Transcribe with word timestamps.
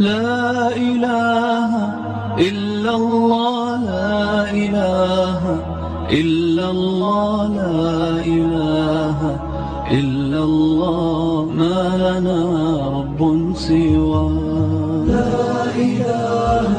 لا 0.00 0.74
إله 0.76 1.70
إلا 2.38 2.96
الله 2.96 3.76
لا 3.86 4.50
إله 4.50 5.42
إلا 6.10 6.70
الله 6.70 7.48
لا 7.54 8.26
إله 8.26 9.18
إلا 9.90 10.40
الله 10.44 11.46
ما 11.54 11.78
لنا 11.94 12.40
رب 12.98 13.20
سوى 13.54 14.26
لا 15.06 15.62
إله 15.78 16.70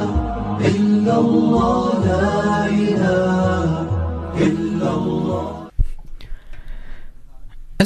إلا 0.76 1.20
الله. 1.20 1.45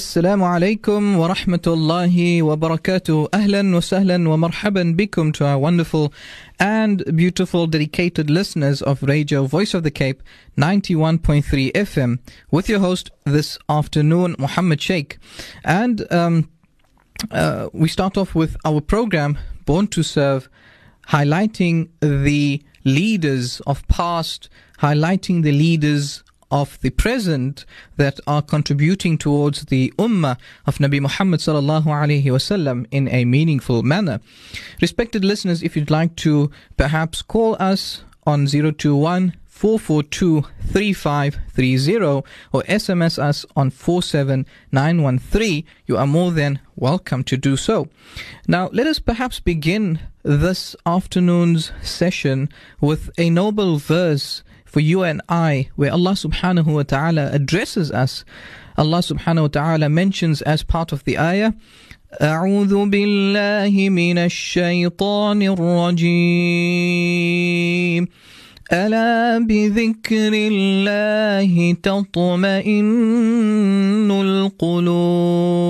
السلام 0.08 0.42
عليكم 0.42 1.16
ورحمة 1.18 1.62
الله 1.66 2.42
وبركاته 2.42 3.28
أهلا 3.34 3.76
وسهلا 3.76 4.28
ومرحبا 4.28 4.82
بكم 4.96 5.32
to 5.32 5.44
our 5.44 5.58
wonderful 5.58 6.12
and 6.58 7.04
beautiful 7.14 7.68
dedicated 7.68 8.28
listeners 8.28 8.82
of 8.82 9.02
Radio 9.04 9.46
Voice 9.46 9.72
of 9.72 9.84
the 9.84 9.92
Cape 9.92 10.20
91.3 10.58 11.70
FM 11.72 12.18
with 12.50 12.68
your 12.68 12.80
host 12.80 13.10
this 13.24 13.56
afternoon 13.68 14.34
Muhammad 14.36 14.80
Sheikh 14.82 15.18
and 15.64 16.12
um, 16.12 16.48
uh, 17.30 17.68
we 17.72 17.88
start 17.88 18.16
off 18.16 18.34
with 18.34 18.56
our 18.64 18.80
program 18.80 19.38
Born 19.64 19.86
to 19.88 20.02
Serve 20.02 20.48
highlighting 21.10 21.90
the 22.00 22.60
leaders 22.84 23.60
of 23.64 23.86
past 23.86 24.48
highlighting 24.80 25.44
the 25.44 25.52
leaders 25.52 26.24
of 26.51 26.79
the 26.81 26.89
present 26.89 27.65
that 27.97 28.19
are 28.25 28.41
contributing 28.41 29.17
towards 29.17 29.65
the 29.65 29.93
ummah 29.97 30.37
of 30.65 30.77
Nabi 30.77 30.99
Muhammad 30.99 31.39
sallallahu 31.39 31.85
alaihi 31.85 32.23
wasallam 32.25 32.85
in 32.91 33.07
a 33.09 33.25
meaningful 33.25 33.83
manner. 33.83 34.19
Respected 34.81 35.23
listeners, 35.23 35.61
if 35.61 35.75
you'd 35.75 35.91
like 35.91 36.15
to 36.17 36.49
perhaps 36.77 37.21
call 37.21 37.55
us 37.59 38.03
on 38.25 38.47
021 38.47 39.33
442 39.45 40.45
3530 40.67 42.23
or 42.53 42.63
SMS 42.63 43.19
us 43.19 43.45
on 43.57 43.69
47913, 43.69 45.65
you 45.85 45.97
are 45.97 46.07
more 46.07 46.31
than 46.31 46.61
welcome 46.77 47.25
to 47.25 47.35
do 47.35 47.57
so. 47.57 47.89
Now, 48.47 48.69
let 48.71 48.87
us 48.87 48.99
perhaps 48.99 49.41
begin 49.41 49.99
this 50.23 50.77
afternoon's 50.85 51.73
session 51.81 52.47
with 52.79 53.09
a 53.17 53.29
noble 53.29 53.79
verse 53.79 54.43
for 54.68 54.80
you 54.80 55.02
and 55.02 55.22
I, 55.28 55.68
where 55.76 55.92
Allah 55.92 56.12
subhanahu 56.12 56.66
wa 56.66 56.82
ta'ala 56.82 57.30
addresses 57.32 57.90
us. 57.92 58.24
Allah 58.76 58.98
subhanahu 58.98 59.42
wa 59.42 59.48
ta'ala 59.48 59.88
mentions 59.88 60.42
as 60.42 60.62
part 60.62 60.92
of 60.92 61.04
the 61.04 61.18
ayah, 61.18 61.52
أعوذ 62.20 62.90
بالله 62.90 63.88
من 63.90 64.18
الشيطان 64.18 65.42
الرجيم 65.42 66.14
ألا 68.72 69.38
بذكر 69.38 70.32
الله 70.34 71.72
تطمئن 71.82 72.80
القلوب 74.60 75.64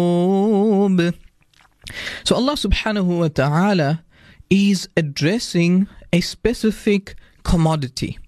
So 2.25 2.37
Allah 2.37 2.53
subhanahu 2.55 3.21
wa 3.21 3.29
ta'ala 3.29 4.03
is 4.51 4.89
addressing 4.97 5.87
a 6.13 6.21
specific 6.21 7.17
commodity 7.43 8.19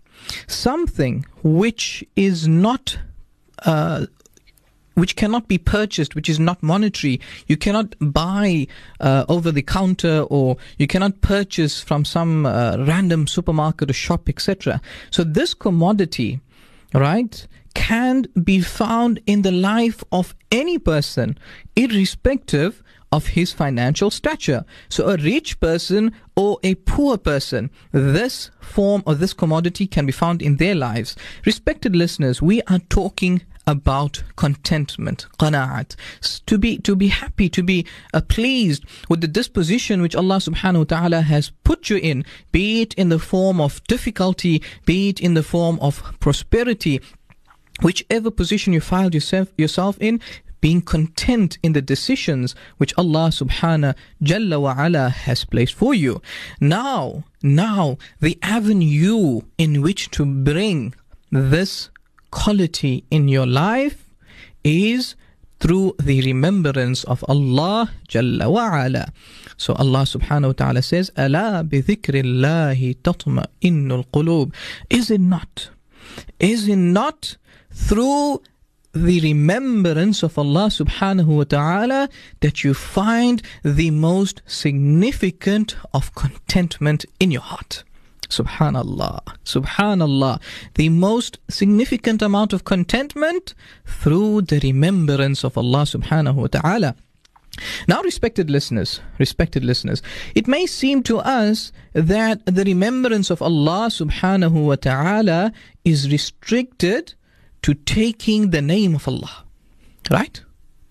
something 0.47 1.25
which 1.43 2.03
is 2.15 2.47
not 2.47 2.97
uh, 3.65 4.05
which 4.95 5.15
cannot 5.15 5.47
be 5.47 5.57
purchased, 5.57 6.15
which 6.15 6.29
is 6.29 6.39
not 6.39 6.61
monetary. 6.61 7.19
You 7.47 7.57
cannot 7.57 7.95
buy 7.99 8.67
uh, 8.99 9.25
over 9.29 9.51
the 9.51 9.61
counter 9.61 10.25
or 10.29 10.57
you 10.77 10.87
cannot 10.87 11.21
purchase 11.21 11.81
from 11.81 12.03
some 12.05 12.45
uh, 12.45 12.77
random 12.79 13.27
supermarket 13.27 13.89
or 13.89 13.93
shop, 13.93 14.27
etc. 14.27 14.81
So 15.09 15.23
this 15.23 15.53
commodity, 15.53 16.41
right, 16.93 17.47
can 17.73 18.25
be 18.43 18.59
found 18.59 19.21
in 19.25 19.43
the 19.43 19.51
life 19.51 20.03
of 20.11 20.35
any 20.51 20.77
person, 20.77 21.37
irrespective 21.75 22.83
of 23.11 23.27
his 23.27 23.51
financial 23.51 24.09
stature. 24.09 24.63
So 24.89 25.09
a 25.09 25.17
rich 25.17 25.59
person 25.59 26.13
or 26.35 26.59
a 26.63 26.75
poor 26.75 27.17
person, 27.17 27.69
this 27.91 28.51
form 28.61 29.03
or 29.05 29.15
this 29.15 29.33
commodity 29.33 29.87
can 29.87 30.05
be 30.05 30.11
found 30.11 30.41
in 30.41 30.57
their 30.57 30.75
lives. 30.75 31.15
Respected 31.45 31.95
listeners, 31.95 32.41
we 32.41 32.61
are 32.63 32.79
talking 32.79 33.41
about 33.67 34.23
contentment, 34.35 35.27
qana'at, 35.39 35.95
to 36.45 36.57
be 36.57 36.77
to 36.79 36.95
be 36.95 37.07
happy, 37.07 37.47
to 37.49 37.61
be 37.61 37.85
uh, 38.13 38.21
pleased 38.21 38.83
with 39.07 39.21
the 39.21 39.27
disposition 39.27 40.01
which 40.01 40.15
Allah 40.15 40.37
subhanahu 40.37 40.79
wa 40.79 40.83
ta'ala 40.83 41.21
has 41.21 41.51
put 41.63 41.89
you 41.89 41.97
in, 41.97 42.25
be 42.51 42.81
it 42.81 42.93
in 42.95 43.09
the 43.09 43.19
form 43.19 43.61
of 43.61 43.83
difficulty, 43.83 44.63
be 44.85 45.09
it 45.09 45.19
in 45.19 45.35
the 45.35 45.43
form 45.43 45.77
of 45.79 46.01
prosperity, 46.19 47.01
whichever 47.81 48.31
position 48.31 48.73
you 48.73 48.81
find 48.81 49.13
yourself 49.13 49.49
yourself 49.57 49.97
in, 49.99 50.19
being 50.61 50.81
content 50.81 51.57
in 51.63 51.73
the 51.73 51.81
decisions 51.81 52.55
which 52.77 52.93
Allah 52.97 53.29
subhanahu 53.29 53.95
jalla 54.23 54.61
wa 54.61 54.75
ala 54.77 55.09
has 55.09 55.43
placed 55.43 55.73
for 55.73 55.93
you. 55.93 56.21
Now, 56.59 57.25
now 57.43 57.97
the 58.19 58.37
avenue 58.41 59.41
in 59.57 59.81
which 59.81 60.11
to 60.11 60.25
bring 60.25 60.93
this 61.31 61.89
quality 62.29 63.03
in 63.11 63.27
your 63.27 63.45
life 63.45 64.07
is 64.63 65.15
through 65.61 65.95
the 66.01 66.21
remembrance 66.23 67.03
of 67.03 67.23
Allah 67.29 67.91
Jalla 68.09 68.51
wa 68.51 68.83
ala. 68.83 69.13
So 69.57 69.73
Allah 69.73 70.01
subhanahu 70.09 70.47
wa 70.47 70.53
ta'ala 70.53 70.81
says, 70.81 71.11
Ala 71.15 71.63
bi 71.63 71.81
dhikrillahi 71.81 72.97
tatma'innul 72.97 74.07
qulub. 74.11 74.53
Is 74.89 75.11
it 75.11 75.21
not? 75.21 75.69
Is 76.39 76.67
it 76.67 76.77
not 76.77 77.37
through 77.71 78.41
the 78.93 79.21
remembrance 79.21 80.23
of 80.23 80.37
Allah 80.37 80.67
subhanahu 80.67 81.25
wa 81.25 81.43
ta'ala 81.43 82.09
that 82.41 82.63
you 82.63 82.73
find 82.73 83.41
the 83.63 83.91
most 83.91 84.41
significant 84.45 85.75
of 85.93 86.13
contentment 86.15 87.05
in 87.19 87.31
your 87.31 87.41
heart. 87.41 87.83
Subhanallah, 88.27 89.19
Subhanallah, 89.43 90.41
the 90.75 90.89
most 90.89 91.39
significant 91.49 92.21
amount 92.21 92.53
of 92.53 92.63
contentment 92.63 93.53
through 93.85 94.43
the 94.43 94.59
remembrance 94.59 95.43
of 95.43 95.57
Allah 95.57 95.83
subhanahu 95.83 96.35
wa 96.35 96.47
ta'ala. 96.47 96.95
Now, 97.87 98.01
respected 98.01 98.49
listeners, 98.49 99.01
respected 99.19 99.65
listeners, 99.65 100.01
it 100.33 100.47
may 100.47 100.65
seem 100.65 101.03
to 101.03 101.19
us 101.19 101.73
that 101.93 102.45
the 102.45 102.63
remembrance 102.63 103.29
of 103.29 103.41
Allah 103.41 103.87
subhanahu 103.87 104.65
wa 104.65 104.75
ta'ala 104.75 105.51
is 105.83 106.09
restricted 106.09 107.13
to 107.63 107.73
taking 107.73 108.51
the 108.51 108.61
name 108.61 108.95
of 108.95 109.07
Allah. 109.07 109.45
Right? 110.09 110.41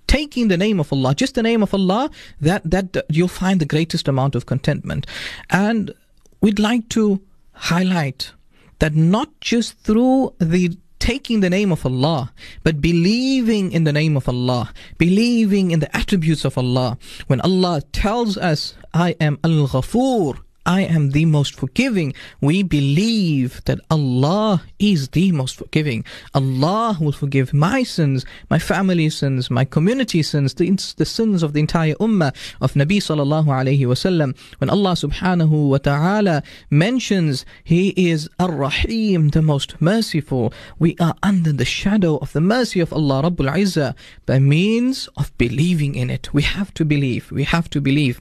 Taking 0.06 0.48
the 0.48 0.56
name 0.56 0.80
of 0.80 0.92
Allah, 0.92 1.14
just 1.14 1.34
the 1.34 1.42
name 1.42 1.62
of 1.62 1.72
Allah, 1.72 2.10
that, 2.40 2.68
that 2.68 3.04
you'll 3.08 3.28
find 3.28 3.60
the 3.60 3.66
greatest 3.66 4.08
amount 4.08 4.34
of 4.34 4.46
contentment. 4.46 5.06
And 5.50 5.92
we'd 6.40 6.58
like 6.58 6.88
to 6.90 7.20
highlight 7.52 8.32
that 8.80 8.94
not 8.94 9.28
just 9.40 9.78
through 9.78 10.34
the 10.38 10.76
taking 10.98 11.40
the 11.40 11.50
name 11.50 11.72
of 11.72 11.84
Allah, 11.84 12.32
but 12.62 12.80
believing 12.80 13.72
in 13.72 13.84
the 13.84 13.92
name 13.92 14.16
of 14.16 14.28
Allah, 14.28 14.72
believing 14.98 15.70
in 15.70 15.80
the 15.80 15.94
attributes 15.96 16.44
of 16.44 16.56
Allah. 16.56 16.98
When 17.26 17.40
Allah 17.40 17.82
tells 17.92 18.36
us, 18.36 18.74
I 18.94 19.16
am 19.20 19.38
Al 19.42 19.66
Ghafoor, 19.66 20.38
I 20.70 20.82
am 20.82 21.10
the 21.10 21.24
most 21.24 21.52
forgiving. 21.56 22.14
We 22.40 22.62
believe 22.62 23.60
that 23.64 23.80
Allah 23.90 24.62
is 24.78 25.08
the 25.08 25.32
most 25.32 25.56
forgiving. 25.56 26.04
Allah 26.32 26.96
will 27.00 27.16
forgive 27.22 27.52
my 27.52 27.82
sins, 27.82 28.24
my 28.48 28.60
family's 28.60 29.16
sins, 29.16 29.50
my 29.50 29.64
community 29.64 30.22
sins, 30.22 30.54
the, 30.54 30.70
the 30.96 31.04
sins 31.04 31.42
of 31.42 31.54
the 31.54 31.60
entire 31.66 31.94
ummah 31.94 32.32
of 32.60 32.74
Nabi 32.74 32.98
sallallahu 33.08 33.46
alayhi 33.46 33.80
wasallam. 33.80 34.36
When 34.58 34.70
Allah 34.70 34.92
subhanahu 34.92 35.70
wa 35.70 35.78
ta'ala 35.78 36.44
mentions 36.70 37.44
He 37.64 37.88
is 38.10 38.28
Ar-Rahim, 38.38 39.30
the 39.30 39.42
most 39.42 39.70
merciful, 39.80 40.52
we 40.78 40.96
are 41.00 41.16
under 41.24 41.52
the 41.52 41.64
shadow 41.64 42.16
of 42.18 42.32
the 42.32 42.40
mercy 42.40 42.78
of 42.78 42.92
Allah 42.92 43.24
Rabbul 43.24 43.50
Izzah 43.64 43.96
by 44.24 44.38
means 44.38 45.08
of 45.16 45.36
believing 45.36 45.96
in 45.96 46.10
it. 46.10 46.32
We 46.32 46.42
have 46.42 46.72
to 46.74 46.84
believe. 46.84 47.32
We 47.32 47.42
have 47.42 47.68
to 47.70 47.80
believe. 47.80 48.20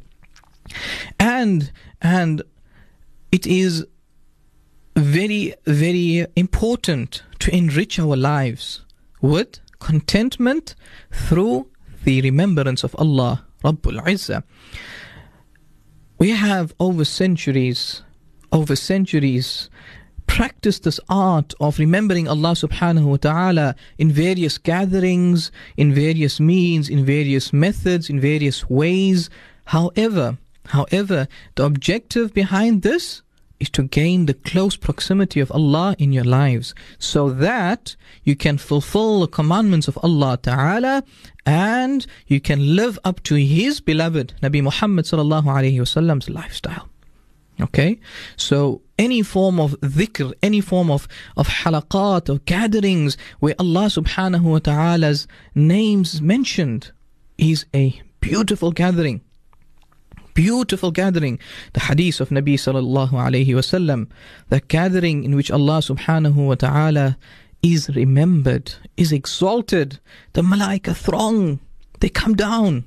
And 1.20 1.72
and 2.02 2.42
it 3.32 3.46
is 3.46 3.86
very 4.96 5.54
very 5.66 6.26
important 6.36 7.24
to 7.40 7.56
enrich 7.56 8.00
our 8.00 8.18
lives 8.18 8.82
with 9.22 9.60
contentment 9.80 10.76
through 11.12 11.68
the 12.04 12.22
remembrance 12.22 12.84
of 12.84 12.96
Allah 12.98 13.46
Rabbul 13.64 14.02
Izzah. 14.06 14.44
We 16.18 16.32
have 16.32 16.74
over 16.80 17.06
centuries, 17.06 18.04
over 18.52 18.76
centuries, 18.76 19.70
practiced 20.28 20.84
this 20.84 21.00
art 21.10 21.54
of 21.60 21.80
remembering 21.80 22.28
Allah 22.28 22.52
subhanahu 22.52 23.06
wa 23.06 23.18
ta'ala 23.18 23.76
in 23.98 24.12
various 24.12 24.58
gatherings, 24.58 25.52
in 25.76 25.94
various 25.94 26.40
means, 26.40 26.90
in 26.90 27.06
various 27.06 27.52
methods, 27.52 28.10
in 28.10 28.20
various 28.20 28.70
ways. 28.70 29.30
However, 29.66 30.38
However, 30.70 31.28
the 31.56 31.66
objective 31.66 32.34
behind 32.34 32.84
this 32.84 33.22
is 33.60 33.70
to 33.72 33.84
gain 33.84 34.26
the 34.26 34.34
close 34.34 34.76
proximity 34.76 35.40
of 35.40 35.52
Allah 35.52 35.96
in 35.98 36.14
your 36.14 36.24
lives 36.24 36.74
so 36.98 37.30
that 37.32 37.96
you 38.24 38.36
can 38.36 38.58
fulfill 38.58 39.22
the 39.22 39.28
commandments 39.28 39.88
of 39.88 39.98
Allah 40.04 40.38
Ta'ala 40.42 41.04
and 41.46 42.06
you 42.28 42.40
can 42.40 42.76
live 42.76 42.98
up 43.04 43.22
to 43.24 43.36
His 43.36 43.82
beloved 43.82 44.36
Nabi 44.42 44.62
Muhammad 44.62 45.06
Sallallahu 45.06 45.46
Alaihi 45.46 45.80
Wasallam's 45.80 46.30
lifestyle. 46.30 46.88
Okay? 47.60 48.00
So 48.38 48.82
any 48.98 49.22
form 49.24 49.60
of 49.60 49.72
dhikr, 49.82 50.34
any 50.42 50.62
form 50.62 50.90
of, 50.90 51.08
of 51.36 51.48
halaqat 51.48 52.30
or 52.34 52.40
gatherings 52.46 53.18
where 53.40 53.56
Allah 53.60 53.88
subhanahu 53.88 54.44
wa 54.44 54.60
ta'ala's 54.60 55.28
names 55.56 56.22
mentioned 56.22 56.92
is 57.38 57.66
a 57.74 58.02
beautiful 58.22 58.72
gathering. 58.72 59.22
Beautiful 60.40 60.92
gathering. 60.92 61.38
The 61.74 61.82
hadith 61.82 62.22
of 62.22 62.30
Nabi 62.30 62.54
sallallahu 62.54 63.12
alayhi 63.12 63.48
wasallam, 63.48 64.08
the 64.48 64.62
gathering 64.62 65.26
in 65.26 65.36
which 65.36 65.52
Allah 65.52 65.80
subhanahu 65.80 66.36
wa 66.36 66.56
ta'ala 66.56 67.18
is 67.62 67.90
remembered, 67.94 68.76
is 68.96 69.12
exalted. 69.12 70.00
The 70.32 70.42
malaika 70.42 70.96
throng, 70.96 71.60
they 72.00 72.08
come 72.08 72.36
down 72.36 72.86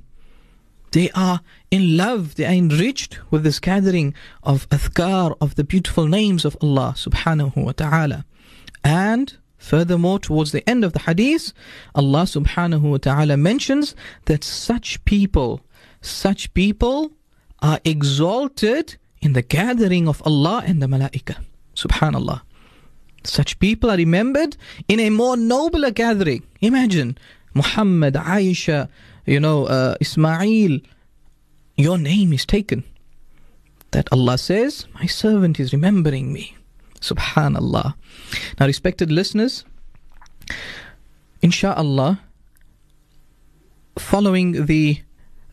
they 0.93 1.11
are 1.11 1.41
in 1.71 1.97
love, 1.97 2.37
they 2.37 2.47
are 2.47 2.53
enriched 2.53 3.19
with 3.31 3.45
this 3.45 3.61
gathering 3.61 4.15
of 4.43 4.67
athkar, 4.71 5.37
of 5.41 5.55
the 5.57 5.65
beautiful 5.65 6.07
names 6.07 6.45
of 6.45 6.57
Allah 6.63 6.95
subhanahu 6.97 7.57
wa 7.57 7.73
ta'ala. 7.73 8.25
And 8.85 9.37
furthermore, 9.59 10.19
towards 10.19 10.53
the 10.53 10.69
end 10.69 10.85
of 10.85 10.93
the 10.93 11.01
hadith, 11.01 11.53
Allah 11.95 12.23
subhanahu 12.23 12.83
wa 12.83 12.99
ta'ala 12.99 13.37
mentions 13.37 13.95
that 14.27 14.45
such 14.45 15.03
people, 15.05 15.61
such 16.01 16.53
people 16.55 17.13
are 17.63 17.81
exalted 17.85 18.97
in 19.23 19.33
the 19.33 19.43
gathering 19.43 20.09
of 20.09 20.21
Allah 20.27 20.63
and 20.67 20.83
the 20.83 20.87
malaika. 20.87 21.37
Subhanallah. 21.77 22.43
Such 23.25 23.59
people 23.61 23.89
are 23.91 23.97
remembered 23.97 24.57
in 24.89 24.99
a 24.99 25.11
more 25.11 25.37
nobler 25.37 25.93
gathering. 25.93 26.43
Imagine 26.61 27.17
Muhammad, 27.55 28.15
Aisha, 28.15 28.89
you 29.25 29.39
know, 29.39 29.67
uh, 29.67 29.95
Ismail, 30.01 30.81
your 31.77 31.99
name 31.99 32.33
is 32.33 32.45
taken. 32.45 32.83
That 33.93 34.09
Allah 34.11 34.39
says, 34.39 34.87
My 34.95 35.07
servant 35.07 35.61
is 35.61 35.73
remembering 35.73 36.33
me. 36.33 36.57
Subhanallah. 37.01 37.95
Now, 38.59 38.67
respected 38.67 39.13
listeners, 39.13 39.65
insha'Allah, 41.43 42.21
following 43.99 44.67
the 44.67 45.03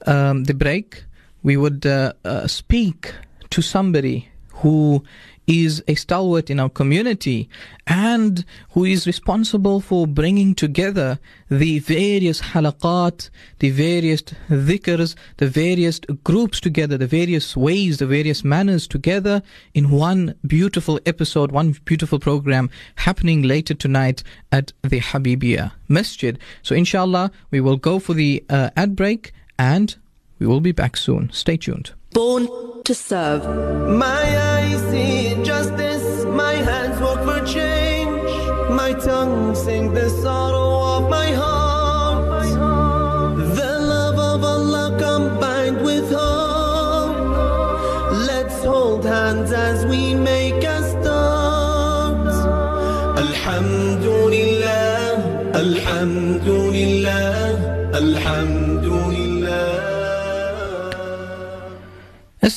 um, 0.06 0.46
the 0.46 0.54
break, 0.54 1.04
we 1.44 1.58
would 1.58 1.86
uh, 1.86 2.14
uh, 2.26 2.48
speak 2.48 3.14
to 3.50 3.62
somebody 3.62 4.30
who 4.56 5.04
is 5.50 5.84
a 5.88 5.96
stalwart 5.96 6.52
in 6.52 6.60
our 6.60 6.70
community 6.70 7.50
and 7.88 8.46
who 8.72 8.86
is 8.86 9.08
responsible 9.08 9.82
for 9.82 10.06
bringing 10.06 10.54
together 10.54 11.18
the 11.50 11.80
various 11.80 12.40
halaqat, 12.40 13.32
the 13.58 13.72
various 13.72 14.22
dhikrs, 14.22 15.16
the 15.38 15.48
various 15.48 16.00
groups 16.24 16.60
together, 16.60 16.98
the 16.98 17.08
various 17.08 17.58
ways, 17.58 17.98
the 17.98 18.06
various 18.06 18.44
manners 18.44 18.88
together 18.88 19.42
in 19.74 19.90
one 19.90 20.36
beautiful 20.46 21.00
episode, 21.08 21.52
one 21.52 21.76
beautiful 21.84 22.20
program 22.20 22.70
happening 22.96 23.42
later 23.42 23.74
tonight 23.74 24.22
at 24.52 24.72
the 24.84 25.00
Habibia 25.00 25.72
Masjid. 25.88 26.38
So, 26.62 26.76
inshallah, 26.76 27.32
we 27.50 27.60
will 27.60 27.78
go 27.78 27.98
for 27.98 28.14
the 28.14 28.44
uh, 28.50 28.70
ad 28.78 28.96
break 28.96 29.34
and 29.58 29.96
we 30.40 30.48
will 30.48 30.62
be 30.62 30.72
back 30.72 30.96
soon. 30.98 31.30
Stay 31.32 31.58
tuned. 31.58 31.92
Born 32.14 32.48
to 32.86 32.96
serve. 32.96 33.44
My 33.88 34.24
eyes 34.54 34.82
see 34.90 35.36
justice, 35.44 36.26
my 36.26 36.54
hands 36.54 37.00
work 37.02 37.22
for 37.28 37.46
change, 37.46 38.10
my 38.72 38.94
tongue 38.94 39.54
sing 39.54 39.94
the 39.94 40.10
sorrow 40.10 40.98
of 40.98 41.08
my 41.10 41.32
heart. 41.34 42.44
The 43.60 43.74
love 43.94 44.18
of 44.18 44.44
Allah 44.44 44.98
combined 44.98 45.82
with 45.84 46.10
hope. 46.12 47.16
Let's 48.32 48.64
hold 48.64 49.04
hands 49.06 49.52
as 49.52 49.86
we 49.86 50.16
make 50.16 50.64
a 50.64 50.82
start. 50.92 52.28
Alhamdulillah, 53.26 55.20
Alhamdulillah, 55.54 57.92
Alhamdulillah. 57.94 58.69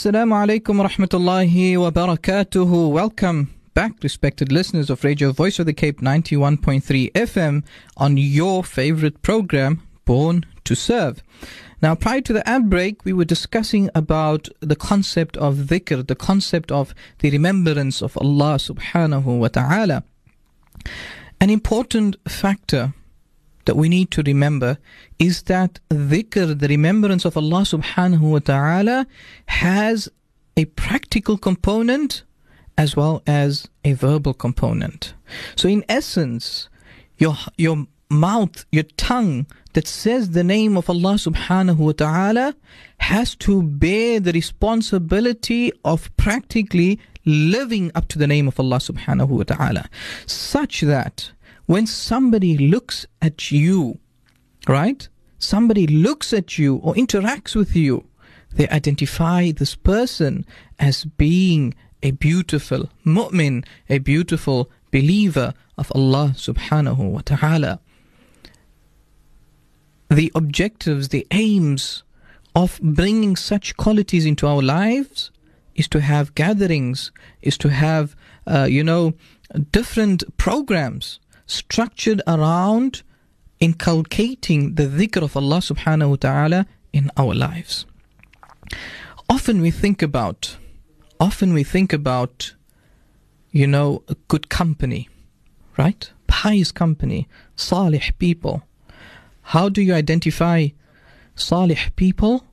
Assalamu 0.02 0.34
alaikum 0.34 0.84
rahmatullahi 0.84 1.78
wa 1.78 1.88
barakatuhu. 1.93 2.90
Welcome 2.90 3.54
back, 3.72 4.02
respected 4.02 4.50
listeners 4.50 4.90
of 4.90 5.04
Radio 5.04 5.31
Voice 5.31 5.60
of 5.60 5.66
the 5.66 5.72
Cape 5.72 6.00
91.3 6.00 7.12
FM 7.12 7.62
on 7.96 8.16
your 8.16 8.64
favorite 8.64 9.22
program, 9.22 9.81
Born 10.04 10.44
to 10.64 10.75
Serve. 10.75 11.22
Now, 11.81 11.94
prior 11.94 12.20
to 12.22 12.32
the 12.32 12.49
ad 12.49 12.69
break, 12.69 13.04
we 13.04 13.12
were 13.12 13.25
discussing 13.25 13.90
about 13.94 14.49
the 14.58 14.75
concept 14.75 15.37
of 15.37 15.69
dhikr, 15.70 16.05
the 16.05 16.16
concept 16.16 16.72
of 16.72 16.96
the 17.20 17.31
remembrance 17.31 18.02
of 18.02 18.19
Allah 18.19 18.56
subhanahu 18.56 19.38
wa 19.38 19.46
ta'ala. 19.46 20.02
An 21.40 21.48
important 21.48 22.16
factor 22.26 22.93
that 23.64 23.76
we 23.76 23.88
need 23.88 24.10
to 24.12 24.22
remember 24.22 24.78
is 25.18 25.42
that 25.44 25.78
dhikr, 25.90 26.58
the 26.58 26.68
remembrance 26.68 27.24
of 27.24 27.36
Allah 27.36 27.62
subhanahu 27.62 28.20
wa 28.20 28.38
ta'ala, 28.38 29.06
has 29.46 30.08
a 30.56 30.64
practical 30.66 31.38
component 31.38 32.24
as 32.76 32.96
well 32.96 33.22
as 33.26 33.68
a 33.84 33.92
verbal 33.92 34.34
component. 34.34 35.14
So, 35.56 35.68
in 35.68 35.84
essence, 35.88 36.68
your, 37.18 37.36
your 37.56 37.86
mouth, 38.10 38.64
your 38.70 38.84
tongue 38.96 39.46
that 39.72 39.88
says 39.88 40.30
the 40.30 40.44
name 40.44 40.76
of 40.76 40.88
Allah 40.90 41.14
subhanahu 41.14 41.76
wa 41.76 41.92
ta'ala 41.92 42.54
has 42.98 43.34
to 43.36 43.62
bear 43.62 44.20
the 44.20 44.32
responsibility 44.32 45.72
of 45.84 46.14
practically 46.16 46.98
living 47.24 47.90
up 47.94 48.08
to 48.08 48.18
the 48.18 48.26
name 48.26 48.48
of 48.48 48.58
Allah 48.58 48.78
subhanahu 48.78 49.28
wa 49.28 49.42
ta'ala, 49.44 49.88
such 50.26 50.82
that 50.82 51.32
when 51.66 51.86
somebody 51.86 52.58
looks 52.58 53.06
at 53.20 53.50
you, 53.50 53.98
right? 54.68 55.08
Somebody 55.38 55.86
looks 55.86 56.32
at 56.32 56.58
you 56.58 56.76
or 56.76 56.94
interacts 56.94 57.54
with 57.54 57.74
you, 57.74 58.06
they 58.54 58.68
identify 58.68 59.50
this 59.50 59.74
person 59.74 60.44
as 60.78 61.04
being 61.04 61.74
a 62.02 62.10
beautiful 62.10 62.90
mu'min, 63.06 63.64
a 63.88 63.98
beautiful 63.98 64.70
believer 64.90 65.54
of 65.78 65.90
Allah 65.94 66.32
subhanahu 66.36 67.10
wa 67.10 67.22
ta'ala. 67.24 67.81
The 70.10 70.31
objectives, 70.34 71.08
the 71.08 71.26
aims 71.31 72.02
of 72.54 72.78
bringing 72.82 73.36
such 73.36 73.76
qualities 73.78 74.26
into 74.26 74.46
our 74.46 74.60
lives 74.60 75.31
is 75.74 75.88
to 75.88 76.00
have 76.00 76.34
gatherings, 76.34 77.10
is 77.40 77.56
to 77.58 77.70
have, 77.70 78.14
uh, 78.46 78.66
you 78.69 78.84
know, 78.84 79.14
different 79.70 80.24
programs 80.36 81.19
structured 81.46 82.22
around 82.27 83.03
inculcating 83.61 84.75
the 84.75 84.87
dhikr 84.87 85.22
of 85.22 85.37
Allah 85.37 85.58
subhanahu 85.58 86.11
wa 86.11 86.17
ta'ala 86.17 86.67
in 86.93 87.11
our 87.17 87.34
lives. 87.34 87.87
Often 89.29 89.61
we 89.61 89.70
think 89.70 90.03
about, 90.03 90.56
often 91.20 91.55
we 91.55 91.63
think 91.63 91.93
about, 91.93 92.55
you 93.51 93.67
know, 93.67 94.03
a 94.08 94.17
good 94.29 94.49
company, 94.49 95.08
right? 95.79 96.11
Pious 96.27 96.72
company, 96.72 97.29
salih 97.55 98.11
people. 98.19 98.63
How 99.43 99.69
do 99.69 99.81
you 99.81 99.94
identify 99.94 100.69
salih 101.34 101.91
people, 101.96 102.44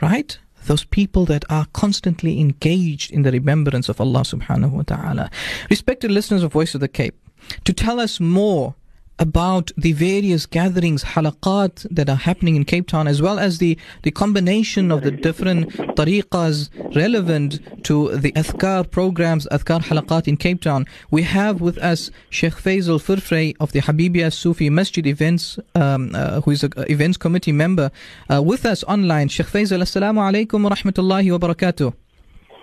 right? 0.00 0.38
Those 0.66 0.84
people 0.84 1.24
that 1.26 1.44
are 1.50 1.66
constantly 1.72 2.40
engaged 2.40 3.10
in 3.10 3.22
the 3.22 3.32
remembrance 3.32 3.88
of 3.88 4.00
Allah 4.00 4.20
subhanahu 4.20 4.70
wa 4.70 4.82
ta'ala. 4.82 5.30
Respected 5.68 6.10
listeners 6.10 6.42
of 6.42 6.52
Voice 6.52 6.74
of 6.74 6.80
the 6.80 6.88
Cape, 6.88 7.16
to 7.64 7.72
tell 7.72 8.00
us 8.00 8.20
more 8.20 8.74
about 9.20 9.70
the 9.76 9.92
various 9.92 10.46
gatherings, 10.46 11.04
halaqat 11.04 11.86
that 11.90 12.08
are 12.08 12.16
happening 12.16 12.56
in 12.56 12.64
Cape 12.64 12.88
Town, 12.88 13.06
as 13.06 13.20
well 13.20 13.38
as 13.38 13.58
the, 13.58 13.76
the 14.02 14.10
combination 14.10 14.90
of 14.90 15.02
the 15.02 15.10
different 15.10 15.68
tariqas 15.94 16.70
relevant 16.96 17.60
to 17.84 18.16
the 18.16 18.32
Athkar 18.32 18.90
programs, 18.90 19.46
Athkar 19.52 19.82
halaqat 19.82 20.26
in 20.26 20.38
Cape 20.38 20.62
Town. 20.62 20.86
We 21.10 21.22
have 21.22 21.60
with 21.60 21.76
us 21.78 22.10
Sheikh 22.30 22.54
Faizel 22.54 22.98
Firfrey 22.98 23.54
of 23.60 23.72
the 23.72 23.80
Habibia 23.80 24.32
Sufi 24.32 24.70
Masjid 24.70 25.06
events, 25.06 25.58
um, 25.74 26.12
uh, 26.14 26.40
who 26.40 26.52
is 26.52 26.64
an 26.64 26.72
events 26.88 27.18
committee 27.18 27.52
member, 27.52 27.90
uh, 28.32 28.40
with 28.42 28.64
us 28.64 28.82
online. 28.84 29.28
Sheikh 29.28 29.48
Faizel, 29.48 29.82
Assalamu 29.82 30.20
alaikum 30.20 30.62
wa 30.62 30.70
rahmatullahi 30.70 31.30
wa 31.38 31.46
barakatuh. 31.46 31.92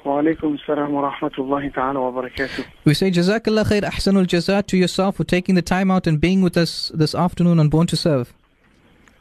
وعليكم 0.07 0.55
السلام 0.55 0.95
ورحمة 0.95 1.31
الله 1.39 1.69
تعالى 1.69 1.99
وبركاته 1.99 2.65
We 2.85 2.95
say 2.95 3.11
Jazakallah 3.11 3.65
khair, 3.65 3.83
ahsanul 3.83 4.27
jazat 4.27 4.67
to 4.67 4.77
yourself 4.77 5.17
for 5.17 5.25
taking 5.25 5.55
the 5.55 5.63
time 5.63 5.91
out 5.91 6.07
and 6.07 6.21
being 6.21 6.43
with 6.43 6.57
us 6.57 6.91
this 6.95 7.15
afternoon 7.15 7.59
on 7.61 7.69
Born 7.69 7.87
to 7.87 7.97
Serve. 7.97 8.33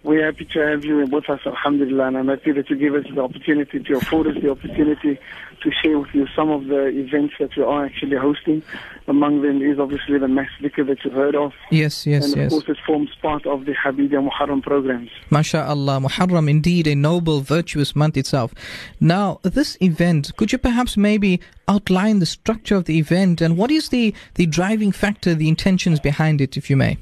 We're 0.07 0.25
happy 0.25 0.45
to 0.53 0.61
have 0.61 0.85
you 0.85 1.05
with 1.05 1.29
us, 1.29 1.41
Alhamdulillah, 1.45 2.07
and 2.07 2.19
I'm 2.19 2.29
happy 2.29 2.53
that 2.53 2.71
you 2.71 2.77
give 2.77 2.95
us 2.95 3.07
the 3.13 3.21
opportunity 3.21 3.81
to 3.81 3.97
afford 3.97 4.29
us 4.29 4.41
the 4.41 4.53
opportunity 4.53 5.19
to 5.63 5.71
share 5.83 5.99
with 5.99 6.15
you 6.15 6.29
some 6.37 6.49
of 6.49 6.67
the 6.67 6.87
events 6.87 7.35
that 7.41 7.57
we 7.57 7.65
are 7.65 7.85
actually 7.85 8.17
hosting. 8.17 8.63
Among 9.09 9.43
them 9.43 9.61
is 9.61 9.81
obviously 9.81 10.17
the 10.21 10.29
Mass 10.29 10.47
that 10.63 10.79
you've 10.79 11.13
heard 11.13 11.35
of. 11.35 11.55
Yes, 11.73 12.07
yes, 12.07 12.33
and 12.33 12.41
of 12.41 12.51
course 12.51 12.69
it 12.69 12.77
forms 12.87 13.11
part 13.21 13.47
of 13.47 13.65
the 13.65 13.73
Habibia 13.73 14.25
Muharram 14.25 14.63
programs. 14.63 15.11
MashaAllah, 15.33 16.07
Muharram, 16.07 16.49
indeed 16.49 16.87
a 16.87 16.95
noble, 16.95 17.41
virtuous 17.41 17.97
month 17.97 18.17
itself. 18.17 18.55
Now, 19.01 19.41
this 19.43 19.77
event, 19.83 20.31
could 20.37 20.53
you 20.53 20.59
perhaps 20.59 20.97
maybe 20.97 21.41
outline 21.67 22.21
the 22.21 22.27
structure 22.27 22.77
of 22.77 22.85
the 22.85 22.99
event 22.99 23.41
and 23.41 23.57
what 23.57 23.73
is 23.73 23.89
the, 23.89 24.15
the 24.37 24.47
driving 24.47 24.93
factor, 24.93 25.35
the 25.35 25.49
intentions 25.49 25.99
behind 25.99 26.41
it, 26.41 26.57
if 26.57 26.71
you 26.71 26.77
may? 26.77 26.97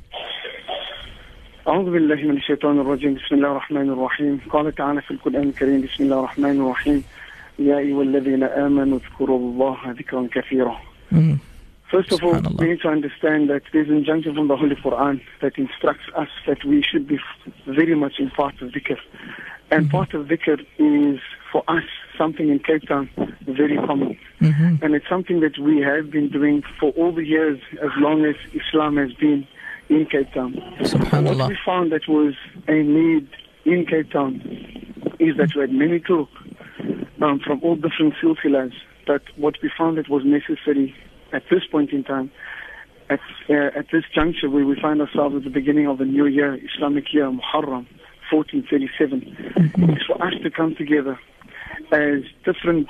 أعوذ 1.67 1.91
بالله 1.91 2.15
من 2.15 2.37
الشيطان 2.37 2.79
الرجيم 2.79 3.13
بسم 3.13 3.35
الله 3.35 3.51
الرحمن 3.51 3.89
الرحيم 3.89 4.39
قال 4.49 4.75
تعالى 4.75 5.01
في 5.01 5.11
القرآن 5.11 5.49
الكريم 5.49 5.81
بسم 5.81 6.03
الله 6.03 6.19
الرحمن 6.19 6.61
الرحيم 6.61 7.03
يا 7.59 7.77
أيها 7.77 8.01
الذين 8.01 8.43
آمنوا 8.43 8.97
اذكروا 8.97 9.39
الله 9.39 9.77
ذكرا 9.99 10.27
كثيرا 10.31 10.75
Mm. 11.11 11.39
First 11.91 12.11
of 12.11 12.23
all, 12.23 12.35
Subhanallah. 12.35 12.59
we 12.61 12.67
need 12.69 12.81
to 12.81 12.87
understand 12.97 13.49
that 13.49 13.63
there's 13.73 13.89
an 13.89 13.97
injunction 13.97 14.35
from 14.35 14.47
the 14.47 14.55
Holy 14.55 14.75
Quran 14.75 15.21
that 15.41 15.53
instructs 15.57 16.05
us 16.15 16.29
that 16.47 16.63
we 16.63 16.83
should 16.83 17.07
be 17.07 17.15
f- 17.15 17.53
very 17.65 17.95
much 17.95 18.15
in 18.19 18.29
part 18.29 18.55
of 18.61 18.67
dhikr. 18.75 18.97
And 19.71 19.89
part 19.89 20.13
of 20.13 20.27
dhikr 20.27 20.57
is, 20.77 21.19
for 21.51 21.63
us, 21.67 21.87
something 22.15 22.47
in 22.53 22.59
Cape 22.59 22.85
Town 22.87 23.09
very 23.61 23.77
common. 23.89 24.11
Mhm. 24.39 24.83
And 24.83 24.89
it's 24.95 25.09
something 25.15 25.39
that 25.45 25.57
we 25.57 25.75
have 25.91 26.05
been 26.11 26.27
doing 26.37 26.57
for 26.79 26.89
all 26.99 27.11
the 27.11 27.25
years 27.25 27.59
as 27.87 27.93
long 28.05 28.19
as 28.31 28.35
Islam 28.61 28.93
has 29.03 29.11
been 29.25 29.39
in 29.94 30.06
Cape 30.06 30.32
Town. 30.32 30.54
What 31.24 31.48
we 31.48 31.56
found 31.64 31.92
that 31.92 32.08
was 32.08 32.34
a 32.68 32.82
need 32.82 33.28
in 33.64 33.86
Cape 33.86 34.10
Town 34.10 34.40
is 35.18 35.36
that 35.36 35.50
we 35.54 35.60
had 35.60 35.70
many 35.72 36.00
turuq 36.00 36.28
um, 37.22 37.40
from 37.40 37.60
all 37.62 37.76
different 37.76 38.14
silsilas. 38.22 38.72
But 39.06 39.22
what 39.36 39.54
we 39.62 39.70
found 39.76 39.98
that 39.98 40.08
was 40.08 40.22
necessary 40.24 40.94
at 41.32 41.42
this 41.50 41.62
point 41.70 41.90
in 41.92 42.04
time, 42.04 42.30
at, 43.10 43.20
uh, 43.50 43.78
at 43.78 43.86
this 43.92 44.04
juncture 44.14 44.48
where 44.50 44.64
we 44.64 44.80
find 44.80 45.00
ourselves 45.00 45.36
at 45.36 45.44
the 45.44 45.50
beginning 45.50 45.86
of 45.86 45.98
the 45.98 46.04
new 46.04 46.26
year, 46.26 46.58
Islamic 46.74 47.12
year, 47.12 47.30
Muharram, 47.30 47.86
1437, 48.32 49.94
is 49.96 50.02
for 50.06 50.22
us 50.24 50.32
to 50.42 50.50
come 50.50 50.74
together 50.74 51.18
as 51.92 52.22
different, 52.44 52.88